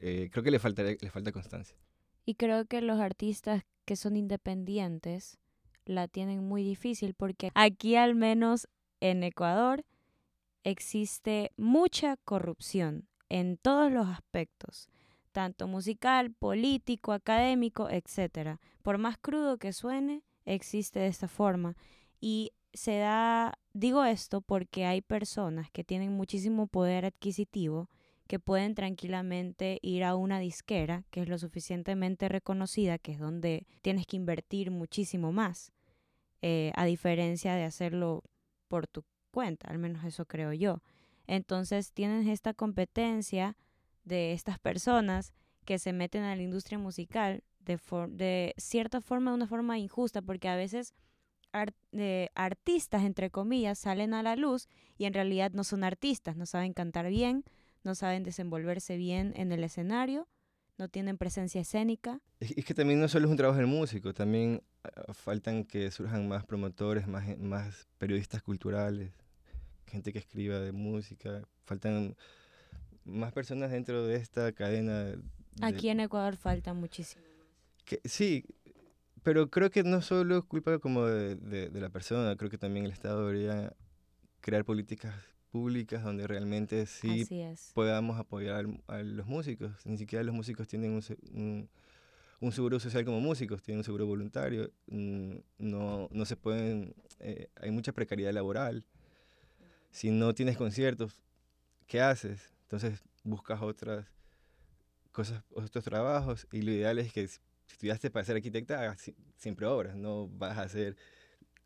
eh, 0.00 0.28
creo 0.32 0.44
que 0.44 0.50
le 0.50 0.58
falta, 0.58 0.82
le 0.82 1.10
falta 1.10 1.32
constancia. 1.32 1.76
Y 2.24 2.34
creo 2.34 2.64
que 2.66 2.80
los 2.80 3.00
artistas 3.00 3.64
que 3.84 3.96
son 3.96 4.16
independientes 4.16 5.38
la 5.84 6.08
tienen 6.08 6.44
muy 6.46 6.64
difícil 6.64 7.14
porque 7.14 7.50
aquí 7.54 7.96
al 7.96 8.14
menos 8.14 8.68
en 9.00 9.22
Ecuador 9.22 9.84
existe 10.62 11.52
mucha 11.56 12.16
corrupción 12.24 13.06
en 13.28 13.56
todos 13.58 13.92
los 13.92 14.06
aspectos, 14.08 14.88
tanto 15.34 15.66
musical, 15.66 16.32
político, 16.32 17.12
académico, 17.12 17.90
etc. 17.90 18.58
Por 18.82 18.98
más 18.98 19.18
crudo 19.18 19.58
que 19.58 19.72
suene, 19.72 20.22
existe 20.46 21.00
de 21.00 21.08
esta 21.08 21.26
forma 21.28 21.76
y 22.20 22.52
se 22.72 22.98
da, 22.98 23.58
digo 23.72 24.04
esto 24.04 24.40
porque 24.40 24.86
hay 24.86 25.02
personas 25.02 25.70
que 25.72 25.84
tienen 25.84 26.12
muchísimo 26.12 26.68
poder 26.68 27.04
adquisitivo 27.04 27.90
que 28.28 28.38
pueden 28.38 28.74
tranquilamente 28.74 29.78
ir 29.82 30.04
a 30.04 30.14
una 30.14 30.38
disquera 30.38 31.04
que 31.10 31.20
es 31.20 31.28
lo 31.28 31.36
suficientemente 31.38 32.28
reconocida, 32.28 32.98
que 32.98 33.12
es 33.12 33.18
donde 33.18 33.66
tienes 33.82 34.06
que 34.06 34.16
invertir 34.16 34.70
muchísimo 34.70 35.32
más, 35.32 35.72
eh, 36.42 36.72
a 36.76 36.84
diferencia 36.84 37.54
de 37.54 37.64
hacerlo 37.64 38.22
por 38.68 38.86
tu 38.86 39.04
cuenta, 39.32 39.68
al 39.68 39.78
menos 39.78 40.04
eso 40.04 40.24
creo 40.26 40.52
yo. 40.52 40.80
Entonces 41.26 41.92
tienes 41.92 42.28
esta 42.28 42.54
competencia 42.54 43.56
de 44.04 44.32
estas 44.32 44.58
personas 44.58 45.32
que 45.64 45.78
se 45.78 45.92
meten 45.92 46.22
a 46.22 46.36
la 46.36 46.42
industria 46.42 46.78
musical 46.78 47.42
de, 47.60 47.78
de 48.10 48.54
cierta 48.58 49.00
forma, 49.00 49.30
de 49.30 49.36
una 49.36 49.46
forma 49.46 49.78
injusta, 49.78 50.22
porque 50.22 50.48
a 50.48 50.56
veces 50.56 50.94
artistas, 52.34 53.04
entre 53.04 53.30
comillas, 53.30 53.78
salen 53.78 54.12
a 54.14 54.22
la 54.22 54.36
luz 54.36 54.68
y 54.98 55.04
en 55.04 55.14
realidad 55.14 55.52
no 55.52 55.64
son 55.64 55.84
artistas, 55.84 56.36
no 56.36 56.46
saben 56.46 56.72
cantar 56.72 57.08
bien, 57.08 57.44
no 57.84 57.94
saben 57.94 58.24
desenvolverse 58.24 58.96
bien 58.96 59.32
en 59.36 59.52
el 59.52 59.62
escenario, 59.62 60.26
no 60.78 60.88
tienen 60.88 61.16
presencia 61.16 61.60
escénica. 61.60 62.20
Es, 62.40 62.64
que 62.64 62.74
también 62.74 63.00
no 63.00 63.08
solo 63.08 63.26
es 63.26 63.30
un 63.30 63.36
trabajo 63.36 63.58
del 63.58 63.68
músico, 63.68 64.12
también 64.12 64.62
ah, 64.82 65.12
faltan 65.12 65.64
que 65.64 65.90
surjan 65.90 66.26
más 66.26 66.44
promotores, 66.44 67.06
más, 67.06 67.38
más 67.38 67.86
periodistas 67.98 68.42
culturales, 68.42 69.12
gente 69.86 70.12
que 70.12 70.18
escriba 70.18 70.58
de 70.58 70.72
música, 70.72 71.42
faltan 71.64 72.16
más 73.04 73.32
personas 73.32 73.70
dentro 73.70 74.06
de 74.06 74.16
esta 74.16 74.52
cadena. 74.52 75.14
Aquí 75.60 75.88
en 75.88 76.00
Ecuador 76.00 76.36
falta 76.36 76.74
muchísimo. 76.74 77.22
Que, 77.84 78.00
sí, 78.04 78.44
pero 79.22 79.50
creo 79.50 79.70
que 79.70 79.82
no 79.82 80.02
solo 80.02 80.38
es 80.38 80.44
culpa 80.44 80.78
como 80.78 81.06
de, 81.06 81.36
de, 81.36 81.80
la 81.80 81.88
persona, 81.88 82.36
creo 82.36 82.50
que 82.50 82.58
también 82.58 82.84
el 82.84 82.92
Estado 82.92 83.26
debería 83.26 83.74
crear 84.40 84.64
políticas 84.64 85.14
públicas 85.50 86.02
donde 86.02 86.26
realmente 86.26 86.84
sí 86.86 87.26
podamos 87.74 88.18
apoyar 88.18 88.66
a 88.86 88.98
los 88.98 89.26
músicos. 89.26 89.72
Ni 89.84 89.96
siquiera 89.96 90.24
los 90.24 90.34
músicos 90.34 90.66
tienen 90.68 90.92
un, 90.92 91.70
un, 92.40 92.52
seguro 92.52 92.78
social 92.80 93.04
como 93.04 93.20
músicos, 93.20 93.62
tienen 93.62 93.78
un 93.78 93.84
seguro 93.84 94.06
voluntario, 94.06 94.70
mm, 94.88 95.36
no, 95.58 96.08
no 96.10 96.24
se 96.24 96.36
pueden, 96.36 96.94
eh, 97.20 97.48
hay 97.56 97.70
mucha 97.70 97.92
precariedad 97.92 98.32
laboral. 98.32 98.84
Si 99.90 100.10
no 100.10 100.34
tienes 100.34 100.56
conciertos, 100.56 101.22
¿qué 101.86 102.00
haces? 102.00 102.53
Entonces 102.64 103.02
buscas 103.22 103.62
otras 103.62 104.06
cosas, 105.12 105.42
otros 105.50 105.84
trabajos, 105.84 106.46
y 106.52 106.62
lo 106.62 106.72
ideal 106.72 106.98
es 106.98 107.12
que 107.12 107.28
si 107.28 107.38
estudiaste 107.70 108.10
para 108.10 108.24
ser 108.24 108.36
arquitecta, 108.36 108.80
hagas 108.80 109.00
si- 109.00 109.14
siempre 109.36 109.66
obras, 109.66 109.96
no 109.96 110.28
vas 110.28 110.58
a 110.58 110.62
hacer 110.62 110.96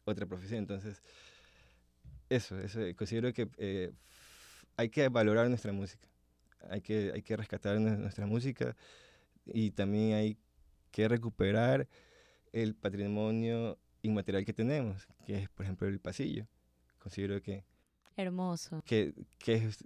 otra 0.04 0.26
profesión. 0.26 0.61
Entonces, 0.61 1.02
eso, 2.28 2.58
eso 2.58 2.80
eh, 2.82 2.94
considero 2.94 3.32
que 3.32 3.48
eh, 3.56 3.92
hay 4.76 4.90
que 4.90 5.08
valorar 5.08 5.48
nuestra 5.48 5.72
música, 5.72 6.06
hay 6.68 6.80
que, 6.82 7.11
hay 7.14 7.22
que 7.22 7.37
rescatar 7.37 7.78
nue- 7.78 7.96
nuestra 7.96 8.26
música 8.26 8.76
y 9.46 9.70
también 9.70 10.14
hay 10.14 10.38
que 10.90 11.08
recuperar 11.08 11.88
el 12.52 12.74
patrimonio 12.74 13.78
inmaterial 14.02 14.44
que 14.44 14.52
tenemos, 14.52 15.06
que 15.26 15.42
es, 15.42 15.48
por 15.48 15.64
ejemplo, 15.64 15.88
el 15.88 16.00
pasillo. 16.00 16.46
Considero 16.98 17.40
que 17.40 17.64
Hermoso. 18.16 18.82
que, 18.84 19.14
que, 19.38 19.54
es, 19.54 19.84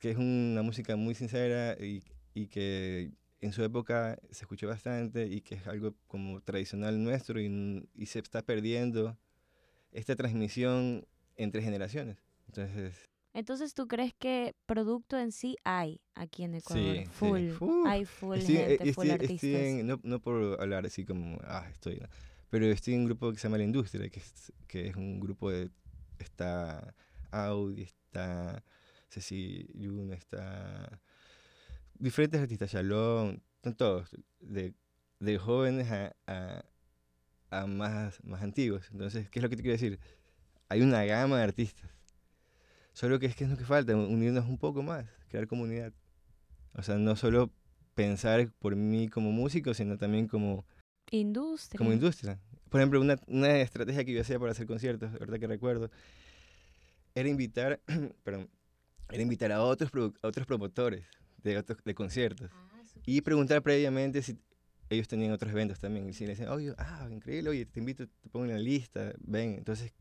que 0.00 0.10
es 0.10 0.16
una 0.16 0.62
música 0.62 0.96
muy 0.96 1.14
sincera 1.14 1.76
y, 1.78 2.02
y 2.34 2.46
que 2.48 3.12
en 3.40 3.52
su 3.52 3.62
época 3.62 4.18
se 4.30 4.44
escuchó 4.44 4.66
bastante 4.66 5.26
y 5.26 5.40
que 5.42 5.54
es 5.54 5.66
algo 5.66 5.94
como 6.08 6.40
tradicional 6.40 7.02
nuestro 7.02 7.40
y, 7.40 7.88
y 7.94 8.06
se 8.06 8.18
está 8.18 8.42
perdiendo 8.42 9.16
esta 9.92 10.16
transmisión 10.16 11.06
entre 11.36 11.62
generaciones. 11.62 12.18
Entonces, 12.46 12.94
Entonces, 13.32 13.74
¿tú 13.74 13.86
crees 13.86 14.12
que 14.18 14.54
producto 14.66 15.18
en 15.18 15.32
sí 15.32 15.56
hay 15.64 16.00
aquí 16.14 16.42
en 16.44 16.54
Ecuador? 16.56 16.96
sí, 16.96 17.04
full. 17.12 17.38
sí. 17.58 17.64
Uf, 17.64 17.86
Hay 17.88 18.04
full 18.04 18.38
estoy, 18.38 18.56
eh, 18.56 18.66
gente, 18.78 18.92
full 18.92 19.06
estoy- 19.06 19.10
artistas. 19.10 19.36
estoy 19.44 19.64
en- 19.80 19.86
no, 19.86 20.00
no 20.02 20.20
por 20.20 20.60
hablar 20.60 20.84
así 20.86 21.04
como, 21.04 21.38
ah, 21.44 21.66
estoy, 21.70 21.96
¿no? 22.00 22.08
pero 22.50 22.66
estoy 22.66 22.94
en 22.94 23.00
un 23.00 23.06
grupo 23.06 23.30
que 23.32 23.38
se 23.38 23.44
llama 23.44 23.58
La 23.58 23.64
Industria, 23.64 24.08
que 24.10 24.18
es, 24.20 24.52
que 24.66 24.88
es 24.88 24.96
un 24.96 25.20
grupo 25.20 25.50
de, 25.50 25.70
está 26.18 26.94
Audi, 27.30 27.82
está 27.82 28.64
Ceci 29.10 29.66
Yuna, 29.74 30.14
está 30.14 31.00
diferentes 32.00 32.40
artistas, 32.40 32.72
Shalom, 32.72 33.38
están 33.56 33.74
todos, 33.76 34.08
de, 34.40 34.74
de 35.20 35.38
jóvenes 35.38 35.90
a, 35.90 36.16
a, 36.26 36.64
a 37.50 37.66
más, 37.66 38.24
más 38.24 38.42
antiguos. 38.42 38.88
Entonces, 38.90 39.28
¿qué 39.28 39.38
es 39.38 39.42
lo 39.42 39.48
que 39.48 39.56
te 39.56 39.62
quiero 39.62 39.74
decir? 39.74 40.00
Hay 40.68 40.80
una 40.80 41.04
gama 41.04 41.38
de 41.38 41.44
artistas. 41.44 41.90
Solo 42.92 43.18
que 43.18 43.26
es 43.26 43.36
que 43.36 43.44
es 43.44 43.50
lo 43.50 43.56
que 43.56 43.64
falta, 43.64 43.94
unirnos 43.94 44.46
un 44.46 44.58
poco 44.58 44.82
más, 44.82 45.06
crear 45.28 45.46
comunidad. 45.46 45.92
O 46.74 46.82
sea, 46.82 46.96
no 46.96 47.16
solo 47.16 47.52
pensar 47.94 48.50
por 48.58 48.74
mí 48.76 49.08
como 49.08 49.30
músico, 49.30 49.74
sino 49.74 49.98
también 49.98 50.26
como, 50.26 50.64
Industria. 51.10 51.78
como 51.78 51.92
industria. 51.92 52.40
Por 52.68 52.80
ejemplo, 52.80 53.00
una, 53.00 53.18
una 53.26 53.58
estrategia 53.60 54.04
que 54.04 54.12
yo 54.12 54.20
hacía 54.20 54.38
para 54.38 54.52
hacer 54.52 54.66
conciertos, 54.66 55.12
ahorita 55.12 55.38
que 55.38 55.46
recuerdo, 55.46 55.90
era 57.14 57.28
invitar, 57.28 57.80
perdón, 58.22 58.48
era 59.12 59.22
invitar 59.22 59.52
a 59.52 59.62
otros, 59.62 59.90
a 60.22 60.26
otros 60.28 60.46
promotores 60.46 61.04
de, 61.42 61.58
otros, 61.58 61.78
de 61.84 61.94
conciertos 61.94 62.50
Ah, 62.52 62.66
y 63.06 63.20
preguntar 63.22 63.62
previamente 63.62 64.22
si 64.22 64.38
ellos 64.90 65.06
tenían 65.08 65.32
otros 65.32 65.52
eventos 65.52 65.78
también. 65.78 66.08
Y 66.08 66.12
si 66.12 66.24
le 66.24 66.30
decían, 66.30 66.48
oye, 66.48 66.74
ah, 66.78 67.08
increíble, 67.10 67.50
oye, 67.50 67.64
te 67.66 67.78
invito, 67.80 68.06
te 68.06 68.28
pongo 68.28 68.46
en 68.46 68.52
la 68.52 68.58
lista, 68.58 69.12
ven. 69.20 69.54
Entonces, 69.54 69.92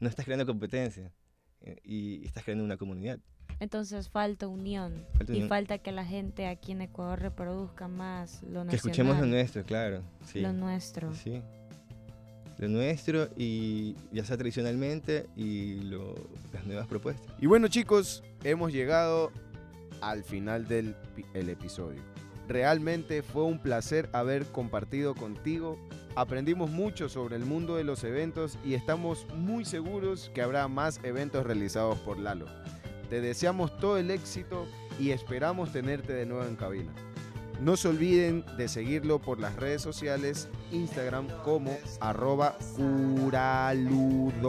no 0.00 0.08
estás 0.08 0.24
creando 0.24 0.46
competencia 0.46 1.12
eh, 1.60 1.78
y 1.84 2.24
estás 2.24 2.44
creando 2.44 2.64
una 2.64 2.76
comunidad. 2.76 3.18
Entonces 3.60 4.08
falta 4.08 4.48
unión. 4.48 5.04
Falta 5.16 5.32
Y 5.32 5.36
unión. 5.36 5.48
falta 5.48 5.78
que 5.78 5.92
la 5.92 6.04
gente 6.04 6.46
aquí 6.46 6.72
en 6.72 6.82
Ecuador 6.82 7.20
reproduzca 7.20 7.88
más 7.88 8.42
lo 8.42 8.48
nacional. 8.64 8.70
Que 8.70 8.76
escuchemos 8.76 9.18
lo 9.18 9.26
nuestro, 9.26 9.64
claro. 9.64 10.02
Sí. 10.24 10.40
Lo 10.40 10.52
nuestro. 10.52 11.12
Sí. 11.14 11.40
Lo 12.58 12.68
nuestro 12.68 13.28
y 13.36 13.96
ya 14.12 14.24
sea 14.24 14.36
tradicionalmente 14.36 15.26
y 15.36 15.74
las 16.52 16.64
nuevas 16.66 16.86
propuestas. 16.86 17.26
Y 17.40 17.46
bueno 17.46 17.68
chicos, 17.68 18.22
hemos 18.44 18.72
llegado 18.72 19.32
al 20.00 20.22
final 20.22 20.68
del 20.68 20.94
pi- 21.16 21.26
el 21.34 21.48
episodio. 21.48 22.00
Realmente 22.48 23.22
fue 23.22 23.42
un 23.44 23.58
placer 23.58 24.08
haber 24.12 24.44
compartido 24.46 25.14
contigo. 25.14 25.78
Aprendimos 26.14 26.70
mucho 26.70 27.08
sobre 27.08 27.36
el 27.36 27.44
mundo 27.44 27.74
de 27.76 27.84
los 27.84 28.04
eventos 28.04 28.58
y 28.64 28.74
estamos 28.74 29.26
muy 29.34 29.64
seguros 29.64 30.30
que 30.34 30.42
habrá 30.42 30.68
más 30.68 31.00
eventos 31.02 31.44
realizados 31.44 31.98
por 32.00 32.18
Lalo. 32.18 32.46
Te 33.10 33.20
deseamos 33.20 33.76
todo 33.78 33.96
el 33.98 34.10
éxito 34.10 34.66
y 35.00 35.10
esperamos 35.10 35.72
tenerte 35.72 36.12
de 36.12 36.26
nuevo 36.26 36.44
en 36.44 36.56
cabina. 36.56 36.92
No 37.60 37.76
se 37.76 37.88
olviden 37.88 38.44
de 38.56 38.68
seguirlo 38.68 39.20
por 39.20 39.40
las 39.40 39.56
redes 39.56 39.82
sociales, 39.82 40.48
Instagram 40.72 41.28
como 41.44 41.76
arroba 42.00 42.56
curaludorum 42.76 44.40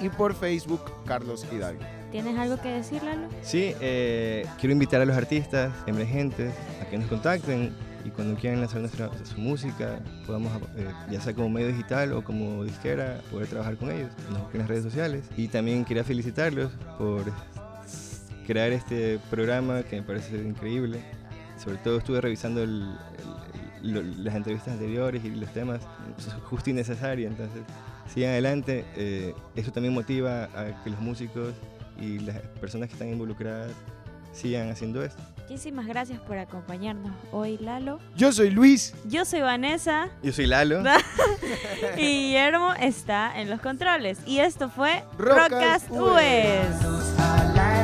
y 0.00 0.08
por 0.08 0.34
Facebook 0.34 0.80
Carlos 1.04 1.46
Hidalgo. 1.52 1.82
¿Tienes 2.12 2.38
algo 2.38 2.60
que 2.60 2.68
decir, 2.68 3.02
Lalo? 3.02 3.28
Sí, 3.42 3.74
eh, 3.80 4.46
quiero 4.58 4.72
invitar 4.72 5.00
a 5.00 5.04
los 5.04 5.16
artistas 5.16 5.72
emergentes 5.86 6.54
a 6.80 6.86
que 6.88 6.96
nos 6.98 7.08
contacten 7.08 7.74
y 8.06 8.10
cuando 8.10 8.36
quieran 8.36 8.60
lanzar 8.60 8.80
nuestra, 8.80 9.10
su 9.24 9.40
música, 9.40 9.98
podamos, 10.26 10.52
eh, 10.76 10.88
ya 11.10 11.20
sea 11.20 11.34
como 11.34 11.50
medio 11.50 11.68
digital 11.68 12.12
o 12.12 12.22
como 12.22 12.62
disquera, 12.62 13.20
poder 13.32 13.48
trabajar 13.48 13.76
con 13.76 13.90
ellos. 13.90 14.12
Nos 14.30 14.42
busquen 14.42 14.60
en 14.60 14.60
las 14.60 14.68
redes 14.68 14.84
sociales. 14.84 15.24
Y 15.36 15.48
también 15.48 15.84
quería 15.84 16.04
felicitarlos 16.04 16.70
por 16.98 17.24
crear 18.46 18.70
este 18.70 19.18
programa 19.28 19.82
que 19.82 19.96
me 19.96 20.02
parece 20.02 20.36
increíble. 20.36 21.00
Sobre 21.62 21.78
todo 21.78 21.98
estuve 21.98 22.20
revisando 22.20 22.62
el- 22.62 22.96
el- 23.82 23.92
lo- 23.92 24.02
las 24.24 24.34
entrevistas 24.34 24.74
anteriores 24.74 25.24
y 25.24 25.30
los 25.30 25.50
temas, 25.52 25.80
es 26.18 26.32
justo 26.44 26.70
y 26.70 26.72
necesario. 26.72 27.28
Entonces, 27.28 27.62
sigan 28.12 28.30
adelante. 28.32 28.84
eh, 28.96 29.34
eso 29.54 29.72
también 29.72 29.94
motiva 29.94 30.44
a 30.54 30.82
que 30.84 30.90
los 30.90 31.00
músicos 31.00 31.54
y 32.00 32.18
las 32.20 32.36
personas 32.60 32.88
que 32.88 32.94
están 32.94 33.08
involucradas 33.08 33.70
sigan 34.32 34.68
haciendo 34.70 35.02
esto. 35.02 35.22
Muchísimas 35.48 35.86
gracias 35.86 36.20
por 36.20 36.36
acompañarnos 36.36 37.12
hoy, 37.32 37.56
Lalo. 37.58 38.00
Yo 38.16 38.32
soy 38.32 38.50
Luis. 38.50 38.92
Yo 39.06 39.24
soy 39.24 39.40
Vanessa 39.40 40.08
Yo 40.22 40.32
soy 40.32 40.46
Lalo. 40.46 40.82
y 41.96 42.00
Guillermo 42.00 42.74
está 42.74 43.40
en 43.40 43.48
los 43.48 43.60
controles. 43.60 44.18
Y 44.26 44.40
esto 44.40 44.68
fue 44.68 45.04
Ues. 45.18 45.82
Ues. 45.90 47.75